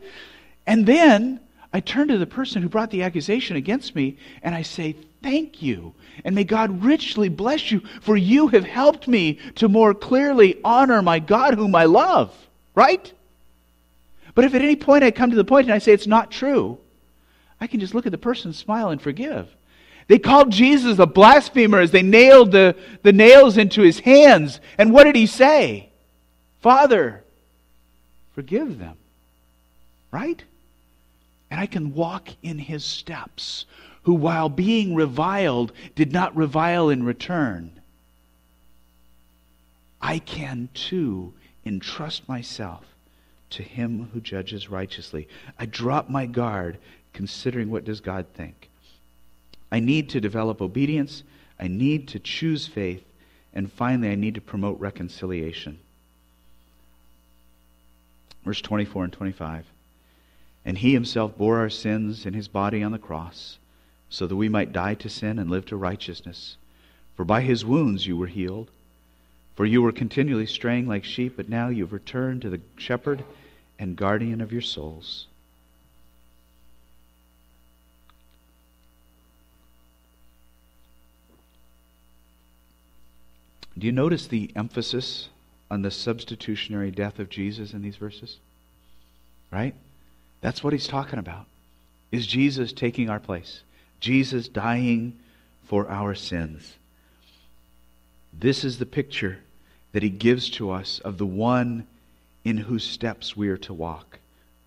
[0.68, 1.40] And then
[1.74, 5.62] I turn to the person who brought the accusation against me and I say, Thank
[5.62, 5.94] you.
[6.26, 11.02] And may God richly bless you, for you have helped me to more clearly honor
[11.04, 12.36] my God whom I love,
[12.74, 13.12] right?
[14.34, 16.32] But if at any point I come to the point and I say it's not
[16.32, 16.78] true,
[17.60, 19.54] I can just look at the person, smile, and forgive.
[20.08, 24.60] They called Jesus a blasphemer as they nailed the, the nails into his hands.
[24.78, 25.90] And what did he say?
[26.62, 27.24] Father,
[28.34, 28.98] forgive them.
[30.12, 30.44] Right?
[31.50, 33.66] And I can walk in his steps,
[34.04, 37.72] who, while being reviled, did not revile in return.
[40.02, 41.34] I can too
[41.66, 42.84] entrust myself
[43.52, 45.28] to him who judges righteously.
[45.60, 46.78] I drop my guard
[47.14, 48.70] considering what does God think.
[49.72, 51.24] I need to develop obedience.
[51.60, 53.04] I need to choose faith.
[53.54, 55.80] And finally, I need to promote reconciliation.
[58.44, 59.66] Verse 24 and 25.
[60.66, 63.58] And he himself bore our sins in his body on the cross,
[64.10, 66.58] so that we might die to sin and live to righteousness.
[67.16, 68.70] For by his wounds you were healed.
[69.56, 73.24] For you were continually straying like sheep, but now you have returned to the shepherd
[73.82, 75.26] and guardian of your souls.
[83.76, 85.30] Do you notice the emphasis
[85.72, 88.38] on the substitutionary death of Jesus in these verses?
[89.50, 89.74] Right?
[90.42, 91.48] That's what he's talking about.
[92.12, 93.62] Is Jesus taking our place?
[94.00, 95.18] Jesus dying
[95.64, 96.76] for our sins.
[98.32, 99.40] This is the picture
[99.92, 101.88] that he gives to us of the one
[102.44, 104.20] in whose steps we are to walk,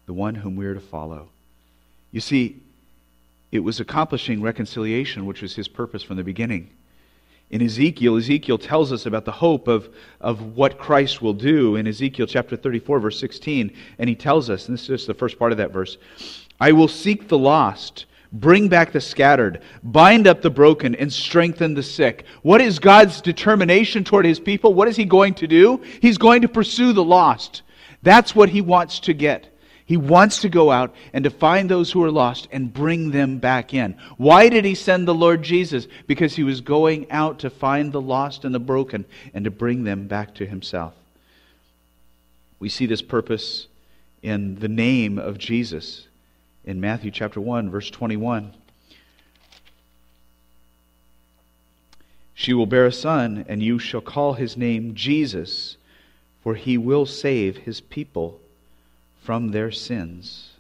[0.07, 1.29] the one whom we are to follow.
[2.13, 2.61] You see,
[3.51, 6.71] it was accomplishing reconciliation, which was his purpose from the beginning
[7.51, 9.89] in Ezekiel, Ezekiel tells us about the hope of,
[10.21, 13.73] of what Christ will do in Ezekiel chapter 34, verse 16.
[13.99, 15.97] And he tells us, and this is just the first part of that verse
[16.61, 21.75] I will seek the lost, bring back the scattered, bind up the broken, and strengthen
[21.75, 22.27] the sick.
[22.43, 24.75] What is God's determination toward his people?
[24.75, 25.81] What is he going to do?
[26.03, 27.63] He's going to pursue the lost.
[28.03, 29.49] That's what he wants to get.
[29.87, 33.39] He wants to go out and to find those who are lost and bring them
[33.39, 33.97] back in.
[34.17, 35.87] Why did he send the Lord Jesus?
[36.07, 39.85] Because he was going out to find the lost and the broken and to bring
[39.85, 40.95] them back to himself.
[42.59, 43.67] We see this purpose
[44.23, 46.09] in the name of Jesus
[46.65, 48.53] in Matthew chapter 1 verse 21.
[52.35, 55.77] She will bear a son and you shall call his name Jesus
[56.43, 58.39] for he will save his people
[59.23, 60.51] from their sins.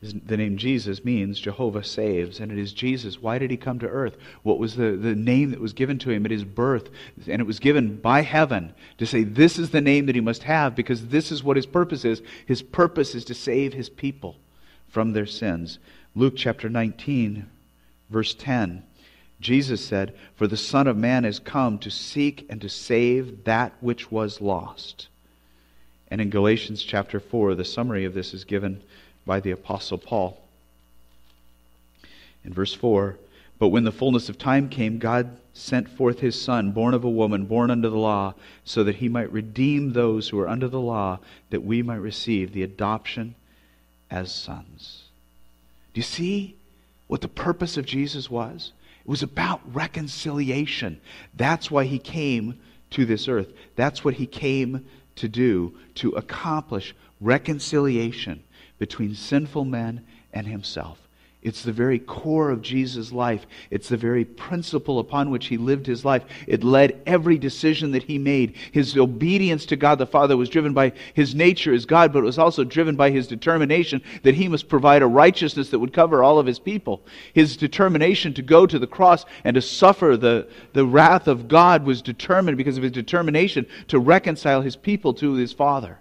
[0.00, 3.20] The name Jesus means Jehovah saves, and it is Jesus.
[3.20, 4.16] Why did he come to earth?
[4.44, 6.88] What was the, the name that was given to him at his birth?
[7.26, 10.44] And it was given by heaven to say, This is the name that he must
[10.44, 12.22] have because this is what his purpose is.
[12.46, 14.36] His purpose is to save his people
[14.88, 15.78] from their sins.
[16.14, 17.46] Luke chapter 19,
[18.10, 18.82] verse 10.
[19.40, 23.72] Jesus said, For the Son of Man is come to seek and to save that
[23.80, 25.08] which was lost.
[26.10, 28.82] And in Galatians chapter 4, the summary of this is given
[29.26, 30.40] by the Apostle Paul.
[32.44, 33.16] In verse 4,
[33.58, 37.10] But when the fullness of time came, God sent forth his Son, born of a
[37.10, 38.34] woman, born under the law,
[38.64, 41.18] so that he might redeem those who are under the law,
[41.50, 43.34] that we might receive the adoption
[44.10, 45.04] as sons.
[45.92, 46.56] Do you see
[47.06, 48.72] what the purpose of Jesus was?
[49.00, 51.00] It was about reconciliation.
[51.34, 52.58] That's why he came
[52.90, 53.52] to this earth.
[53.76, 54.86] That's what he came
[55.16, 58.42] to do, to accomplish reconciliation
[58.78, 61.07] between sinful men and himself.
[61.48, 63.46] It's the very core of Jesus' life.
[63.70, 66.24] It's the very principle upon which he lived his life.
[66.46, 68.54] It led every decision that he made.
[68.70, 72.26] His obedience to God the Father was driven by his nature as God, but it
[72.26, 76.22] was also driven by his determination that he must provide a righteousness that would cover
[76.22, 77.00] all of his people.
[77.32, 81.86] His determination to go to the cross and to suffer the, the wrath of God
[81.86, 85.98] was determined because of his determination to reconcile his people to his Father.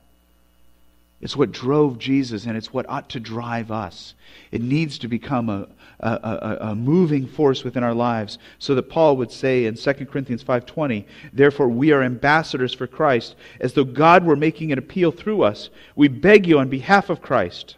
[1.19, 4.13] It's what drove Jesus, and it's what ought to drive us.
[4.51, 5.67] It needs to become a,
[5.99, 9.93] a, a, a, moving force within our lives, so that Paul would say in 2
[10.05, 15.11] Corinthians 5.20, Therefore we are ambassadors for Christ, as though God were making an appeal
[15.11, 15.69] through us.
[15.95, 17.75] We beg you on behalf of Christ,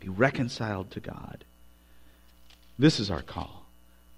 [0.00, 1.44] be reconciled to God.
[2.78, 3.66] This is our call,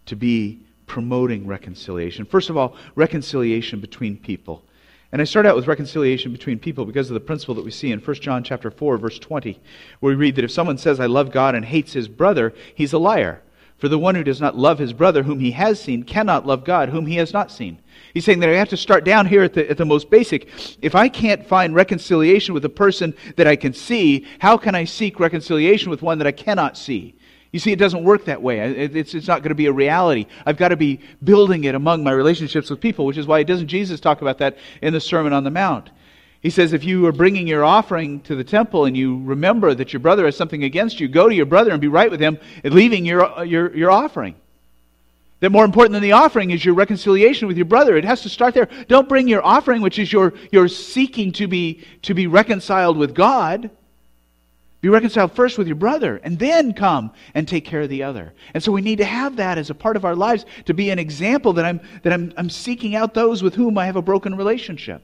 [0.07, 2.25] to be promoting reconciliation.
[2.25, 4.63] First of all, reconciliation between people.
[5.17, 7.91] And I start out with reconciliation between people because of the principle that we see
[7.91, 9.59] in 1 John chapter 4 verse 20,
[10.01, 12.93] where we read that if someone says I love God and hates his brother, he's
[12.93, 13.41] a liar.
[13.79, 16.67] For the one who does not love his brother whom he has seen cannot love
[16.67, 17.79] God whom he has not seen.
[18.13, 20.51] He's saying that I have to start down here at the, at the most basic.
[20.83, 24.85] If I can't find reconciliation with a person that I can see, how can I
[24.85, 27.17] seek reconciliation with one that I cannot see?
[27.57, 28.59] You see, it doesn't work that way.
[28.59, 30.27] It's, it's not going to be a reality.
[30.45, 33.69] I've got to be building it among my relationships with people, which is why doesn't
[33.69, 35.89] Jesus talk about that in the Sermon on the Mount?
[36.43, 39.95] He says, if you are bringing your offering to the temple and you remember that
[39.95, 42.39] your brother has something against you, go to your brother and be right with him,
[42.63, 44.35] leaving your, your, your offering.
[45.41, 47.97] That more important than the offering is your reconciliation with your brother.
[47.97, 48.69] It has to start there.
[48.89, 53.15] Don't bring your offering, which is your, your seeking to be, to be reconciled with
[53.15, 53.71] God.
[54.87, 58.33] Be reconciled first with your brother and then come and take care of the other.
[58.55, 60.91] And so we need to have that as a part of our lives to be
[60.91, 64.01] an example that I'm, that I'm, I'm seeking out those with whom I have a
[64.01, 65.03] broken relationship.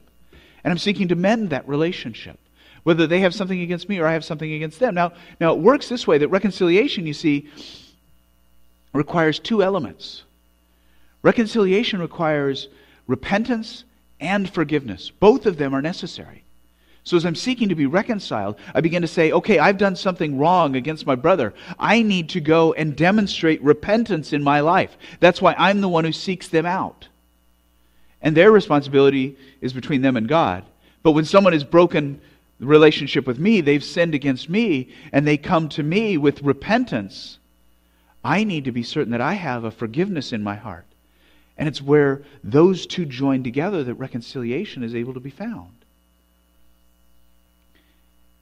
[0.63, 2.39] And I'm seeking to mend that relationship,
[2.83, 4.95] whether they have something against me or I have something against them.
[4.95, 5.11] Now,
[5.41, 7.49] now it works this way that reconciliation, you see,
[8.93, 10.23] requires two elements.
[11.23, 12.69] Reconciliation requires
[13.05, 13.83] repentance
[14.21, 15.11] and forgiveness.
[15.19, 16.42] Both of them are necessary.
[17.05, 20.37] So, as I'm seeking to be reconciled, I begin to say, okay, I've done something
[20.37, 21.53] wrong against my brother.
[21.77, 24.95] I need to go and demonstrate repentance in my life.
[25.19, 27.07] That's why I'm the one who seeks them out.
[28.21, 30.63] And their responsibility is between them and God.
[31.03, 32.21] But when someone has broken
[32.61, 37.37] the relationship with me, they've sinned against me, and they come to me with repentance,
[38.23, 40.85] I need to be certain that I have a forgiveness in my heart.
[41.57, 45.72] And it's where those two join together that reconciliation is able to be found.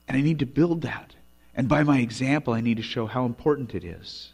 [0.08, 1.14] And I need to build that.
[1.54, 4.32] And by my example, I need to show how important it is.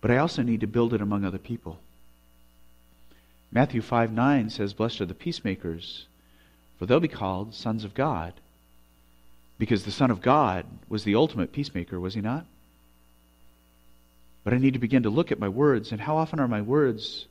[0.00, 1.78] But I also need to build it among other people.
[3.52, 6.06] Matthew 5 9 says, Blessed are the peacemakers,
[6.78, 8.34] for they'll be called sons of God.
[9.58, 12.44] Because the Son of God was the ultimate peacemaker, was he not?
[14.44, 16.60] But I need to begin to look at my words, and how often are my
[16.60, 17.26] words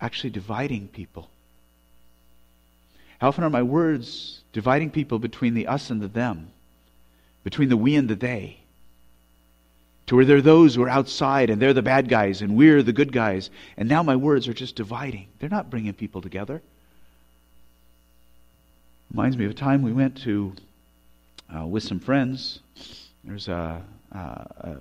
[0.00, 1.30] actually dividing people?
[3.22, 6.50] How often are my words dividing people between the us and the them,
[7.44, 8.58] between the we and the they?
[10.06, 12.82] To where there are those who are outside and they're the bad guys and we're
[12.82, 13.48] the good guys.
[13.76, 15.28] And now my words are just dividing.
[15.38, 16.62] They're not bringing people together.
[19.12, 20.54] Reminds me of a time we went to
[21.56, 22.58] uh, with some friends.
[23.22, 24.76] There's a, a, a,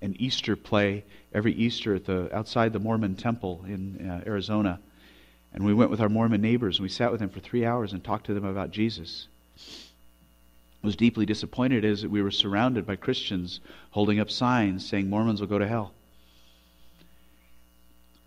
[0.00, 1.02] an Easter play
[1.34, 4.78] every Easter at the outside the Mormon temple in uh, Arizona.
[5.56, 7.92] And we went with our Mormon neighbors and we sat with them for three hours
[7.94, 9.26] and talked to them about Jesus.
[9.58, 15.40] I was deeply disappointed as we were surrounded by Christians holding up signs saying Mormons
[15.40, 15.92] will go to hell.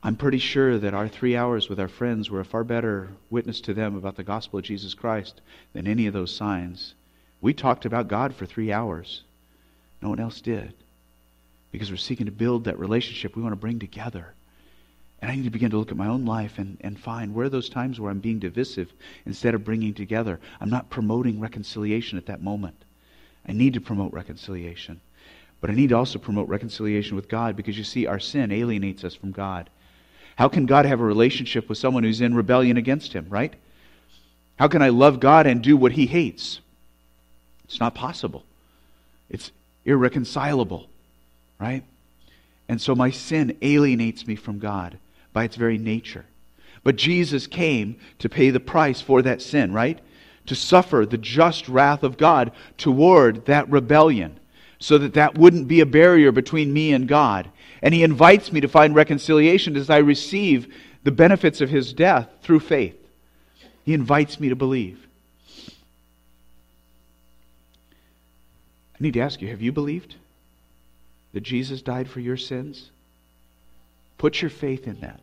[0.01, 3.61] I'm pretty sure that our three hours with our friends were a far better witness
[3.61, 5.39] to them about the gospel of Jesus Christ
[5.73, 6.95] than any of those signs.
[7.41, 9.23] We talked about God for three hours.
[10.01, 10.73] No one else did.
[11.71, 14.34] Because we're seeking to build that relationship we want to bring together.
[15.22, 17.45] And I need to begin to look at my own life and, and find where
[17.45, 18.91] are those times where I'm being divisive
[19.26, 20.39] instead of bringing together.
[20.61, 22.76] I'm not promoting reconciliation at that moment.
[23.47, 25.01] I need to promote reconciliation.
[25.59, 29.03] But I need to also promote reconciliation with God because you see, our sin alienates
[29.03, 29.70] us from God.
[30.38, 33.53] How can God have a relationship with someone who's in rebellion against Him, right?
[34.57, 36.61] How can I love God and do what He hates?
[37.65, 38.45] It's not possible.
[39.30, 39.51] It's
[39.84, 40.88] irreconcilable,
[41.59, 41.84] right?
[42.70, 44.97] And so my sin alienates me from God
[45.34, 46.25] by its very nature.
[46.84, 49.99] But Jesus came to pay the price for that sin, right?
[50.47, 54.39] To suffer the just wrath of God toward that rebellion
[54.80, 57.49] so that that wouldn't be a barrier between me and God.
[57.82, 60.73] And he invites me to find reconciliation as I receive
[61.03, 62.95] the benefits of his death through faith.
[63.84, 65.05] He invites me to believe.
[68.99, 70.15] I need to ask you have you believed
[71.34, 72.91] that Jesus died for your sins?
[74.20, 75.22] Put your faith in that,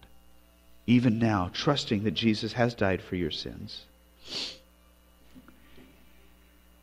[0.86, 3.84] even now, trusting that Jesus has died for your sins.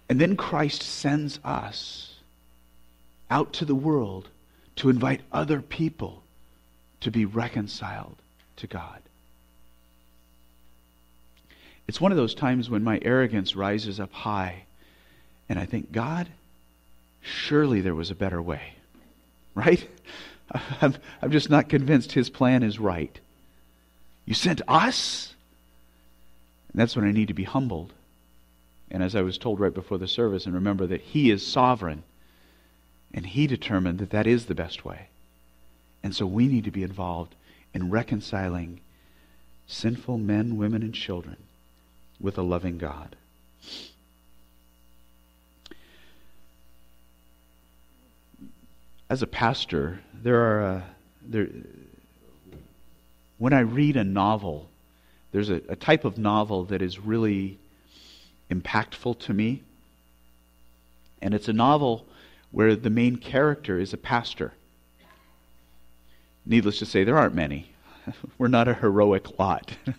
[0.07, 2.13] And then Christ sends us
[3.31, 4.29] out to the world
[4.75, 6.21] to invite other people
[7.01, 8.15] to be reconciled
[8.57, 9.01] to God.
[11.87, 14.65] It's one of those times when my arrogance rises up high,
[15.49, 16.27] and I think, God,
[17.21, 18.61] surely there was a better way.
[19.55, 19.87] Right?
[20.81, 23.19] I'm, I'm just not convinced his plan is right.
[24.25, 25.33] You sent us?
[26.71, 27.93] And that's when I need to be humbled.
[28.91, 32.03] And as I was told right before the service, and remember that he is sovereign,
[33.13, 35.07] and he determined that that is the best way.
[36.03, 37.35] And so we need to be involved
[37.73, 38.81] in reconciling
[39.67, 41.37] sinful men, women, and children
[42.19, 43.15] with a loving God.
[49.09, 50.81] As a pastor, there are uh,
[51.21, 51.47] there.
[53.37, 54.69] When I read a novel,
[55.31, 57.57] there's a, a type of novel that is really
[58.49, 59.61] impactful to me,
[61.21, 62.05] and it's a novel
[62.51, 64.53] where the main character is a pastor.
[66.45, 67.71] Needless to say, there aren't many.
[68.37, 69.71] We're not a heroic lot.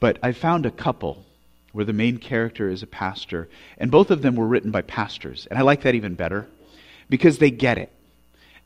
[0.00, 1.24] but I found a couple
[1.72, 3.48] where the main character is a pastor,
[3.78, 5.46] and both of them were written by pastors.
[5.46, 6.46] And I like that even better
[7.08, 7.92] because they get it.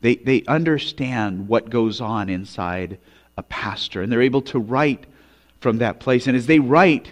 [0.01, 2.97] They, they understand what goes on inside
[3.37, 5.05] a pastor, and they're able to write
[5.59, 6.27] from that place.
[6.27, 7.11] And as they write,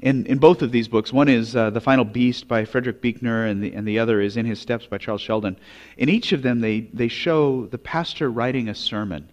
[0.00, 1.12] in, in both of these books.
[1.12, 4.36] One is uh, The Final Beast by Frederick Buechner, and the, and the other is
[4.36, 5.56] In His Steps by Charles Sheldon.
[5.96, 9.28] In each of them, they, they show the pastor writing a sermon,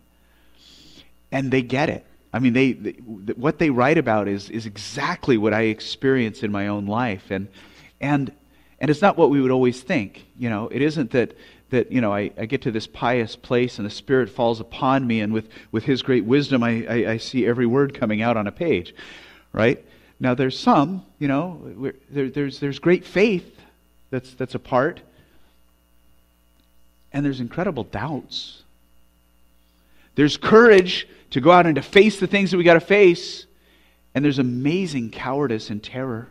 [1.31, 2.05] and they get it.
[2.33, 6.51] I mean, they, they, what they write about is, is exactly what I experience in
[6.51, 7.29] my own life.
[7.29, 7.47] And,
[8.01, 8.31] and,
[8.85, 10.27] and it's not what we would always think.
[10.37, 11.35] You know, it isn't that,
[11.71, 15.07] that you know, I, I get to this pious place and the Spirit falls upon
[15.07, 18.37] me, and with, with His great wisdom, I, I, I see every word coming out
[18.37, 18.93] on a page,
[19.53, 19.83] right?
[20.19, 23.59] Now, there's some, you know, there, there's, there's great faith
[24.11, 25.01] that's, that's a part,
[27.11, 28.61] and there's incredible doubts.
[30.13, 33.47] There's courage to go out and to face the things that we got to face,
[34.13, 36.29] and there's amazing cowardice and terror.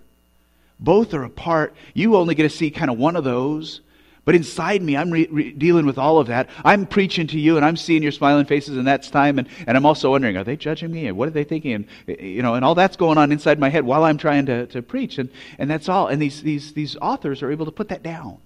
[0.79, 1.75] Both are a part.
[1.95, 3.81] You only get to see kind of one of those,
[4.25, 6.49] but inside me, I'm re- re- dealing with all of that.
[6.65, 9.39] I'm preaching to you, and I'm seeing your smiling faces, and that's time.
[9.39, 11.07] And, and I'm also wondering, are they judging me?
[11.07, 11.73] And what are they thinking?
[11.73, 14.67] And, you know, and all that's going on inside my head while I'm trying to,
[14.69, 15.19] to preach.
[15.19, 16.09] And, and that's all.
[16.09, 18.39] And these, these, these authors are able to put that down.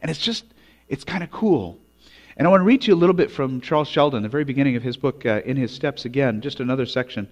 [0.00, 0.44] And it's just,
[0.88, 1.78] it's kind of cool.
[2.38, 4.76] And I want to read you a little bit from Charles Sheldon, the very beginning
[4.76, 7.28] of his book, uh, In His Steps, again, just another section,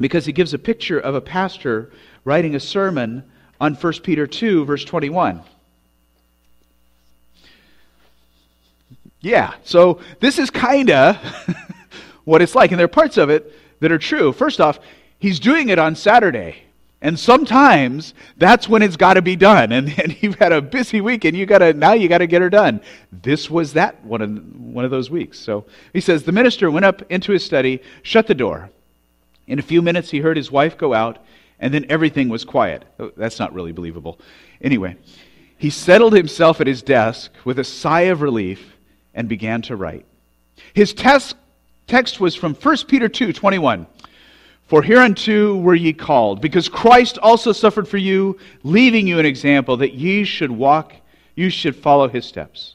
[0.00, 1.90] because he gives a picture of a pastor
[2.24, 3.24] writing a sermon
[3.60, 5.42] on 1 Peter 2, verse 21.
[9.20, 11.16] Yeah, so this is kind of
[12.24, 12.70] what it's like.
[12.70, 14.32] And there are parts of it that are true.
[14.32, 14.78] First off,
[15.18, 16.62] he's doing it on Saturday.
[17.00, 19.72] And sometimes that's when it's got to be done.
[19.72, 22.42] And, and you've had a busy week and you gotta, now you got to get
[22.42, 22.80] her done.
[23.12, 25.38] This was that one of, one of those weeks.
[25.38, 28.70] So he says, The minister went up into his study, shut the door.
[29.48, 31.18] In a few minutes, he heard his wife go out,
[31.58, 32.84] and then everything was quiet.
[33.00, 34.20] Oh, that's not really believable.
[34.60, 34.96] Anyway,
[35.56, 38.76] he settled himself at his desk with a sigh of relief
[39.14, 40.04] and began to write.
[40.74, 41.34] His text,
[41.86, 43.86] text was from 1 Peter 2 21.
[44.66, 49.78] For hereunto were ye called, because Christ also suffered for you, leaving you an example
[49.78, 50.94] that ye should walk,
[51.34, 52.74] you should follow his steps.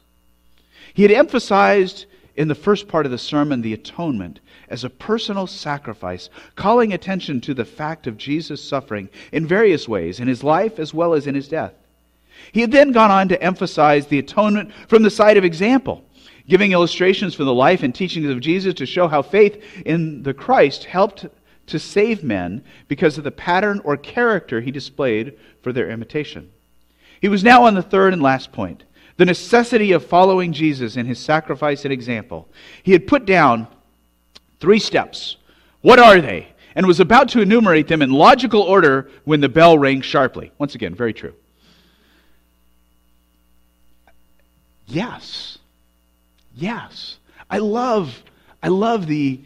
[0.95, 4.39] He had emphasized in the first part of the sermon the atonement
[4.73, 10.19] as a personal sacrifice, calling attention to the fact of Jesus' suffering in various ways,
[10.19, 11.73] in his life as well as in his death.
[12.51, 16.03] He had then gone on to emphasize the atonement from the side of example,
[16.49, 20.33] giving illustrations from the life and teachings of Jesus to show how faith in the
[20.33, 21.27] Christ helped
[21.67, 26.51] to save men because of the pattern or character he displayed for their imitation.
[27.21, 28.83] He was now on the third and last point
[29.17, 32.47] the necessity of following Jesus in his sacrifice and example.
[32.81, 33.67] He had put down
[34.63, 35.35] three steps.
[35.81, 36.47] What are they?
[36.73, 40.53] And was about to enumerate them in logical order when the bell rang sharply.
[40.57, 41.33] Once again, very true.
[44.87, 45.57] Yes.
[46.55, 47.17] Yes.
[47.49, 48.23] I love,
[48.63, 49.41] I love the,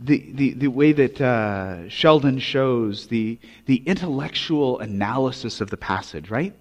[0.00, 6.30] the, the, the way that uh, Sheldon shows the, the intellectual analysis of the passage,
[6.30, 6.54] right?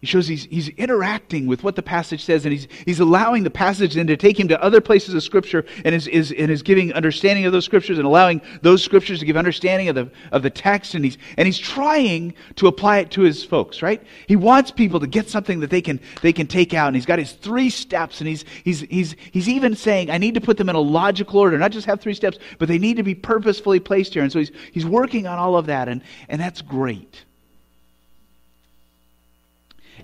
[0.00, 3.50] He shows he's, he's interacting with what the passage says, and he's, he's allowing the
[3.50, 6.62] passage then to take him to other places of Scripture and is, is, and is
[6.62, 10.42] giving understanding of those Scriptures and allowing those Scriptures to give understanding of the, of
[10.42, 10.94] the text.
[10.94, 14.02] And he's, and he's trying to apply it to his folks, right?
[14.26, 16.88] He wants people to get something that they can, they can take out.
[16.88, 20.34] And he's got his three steps, and he's, he's, he's, he's even saying, I need
[20.34, 22.96] to put them in a logical order, not just have three steps, but they need
[22.96, 24.22] to be purposefully placed here.
[24.22, 27.25] And so he's, he's working on all of that, and, and that's great.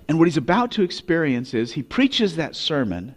[0.07, 3.15] And what he's about to experience is he preaches that sermon,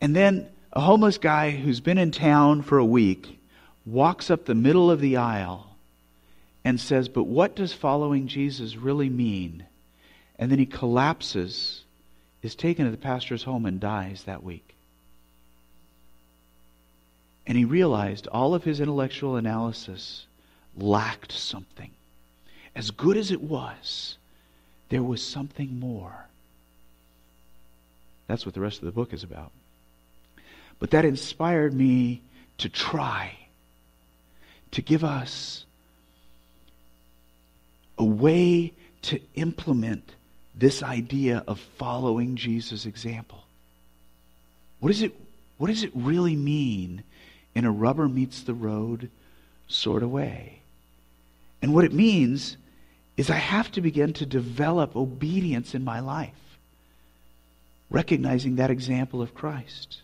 [0.00, 3.38] and then a homeless guy who's been in town for a week
[3.84, 5.76] walks up the middle of the aisle
[6.64, 9.66] and says, But what does following Jesus really mean?
[10.38, 11.82] And then he collapses,
[12.42, 14.74] is taken to the pastor's home, and dies that week.
[17.46, 20.26] And he realized all of his intellectual analysis
[20.76, 21.90] lacked something.
[22.74, 24.16] As good as it was,
[24.92, 26.12] there was something more.
[28.26, 29.50] That's what the rest of the book is about.
[30.78, 32.20] But that inspired me
[32.58, 33.34] to try
[34.72, 35.64] to give us
[37.96, 40.14] a way to implement
[40.54, 43.44] this idea of following Jesus' example.
[44.80, 45.14] What, is it,
[45.56, 47.02] what does it really mean
[47.54, 49.08] in a rubber meets the road
[49.68, 50.58] sort of way?
[51.62, 52.58] And what it means
[53.22, 56.34] is I have to begin to develop obedience in my life,
[57.88, 60.02] recognizing that example of Christ.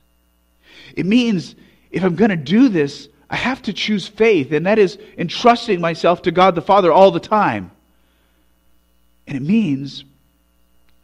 [0.94, 1.56] It means
[1.90, 5.80] if I'm going to do this, I have to choose faith, and that is entrusting
[5.80, 7.72] myself to God the Father all the time.
[9.26, 10.04] And it means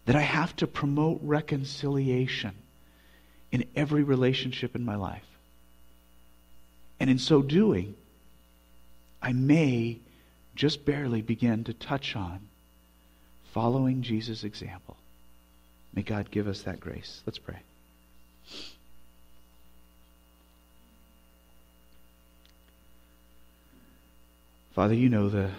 [0.07, 2.53] that I have to promote reconciliation
[3.51, 5.27] in every relationship in my life.
[7.01, 7.97] And in so doing,
[9.21, 9.99] I may
[10.55, 12.41] just barely begin to touch on
[13.53, 14.97] following Jesus' example.
[15.95, 17.23] May God give us that grace.
[17.27, 17.59] Let's pray.
[24.75, 25.51] Father, you know the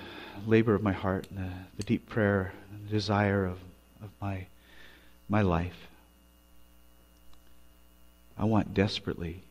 [0.46, 3.58] labor of my heart and the, the deep prayer and the desire of,
[4.04, 4.46] of my,
[5.30, 5.88] my life.
[8.38, 9.42] I want desperately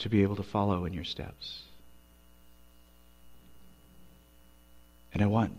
[0.00, 1.62] to be able to follow in your steps.
[5.16, 5.56] And I want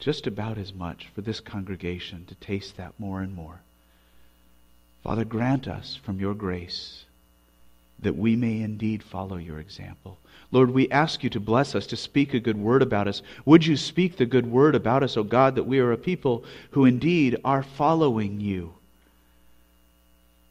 [0.00, 3.60] just about as much for this congregation to taste that more and more.
[5.04, 7.04] Father, grant us from your grace
[8.00, 10.18] that we may indeed follow your example.
[10.50, 13.22] Lord, we ask you to bless us, to speak a good word about us.
[13.44, 16.42] Would you speak the good word about us, O God, that we are a people
[16.72, 18.74] who indeed are following you?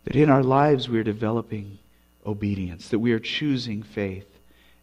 [0.06, 1.78] That in our lives we are developing
[2.26, 4.39] obedience, that we are choosing faith,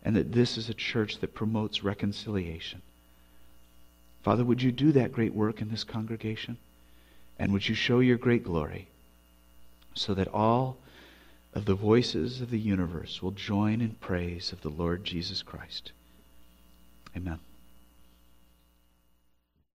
[0.06, 2.80] and that this is a church that promotes reconciliation.
[4.22, 6.58] Father, would you do that great work in this congregation?
[7.40, 8.86] And would you show your great glory
[9.94, 10.76] so that all
[11.54, 15.90] of the voices of the universe will join in praise of the Lord Jesus Christ?
[17.16, 17.40] Amen.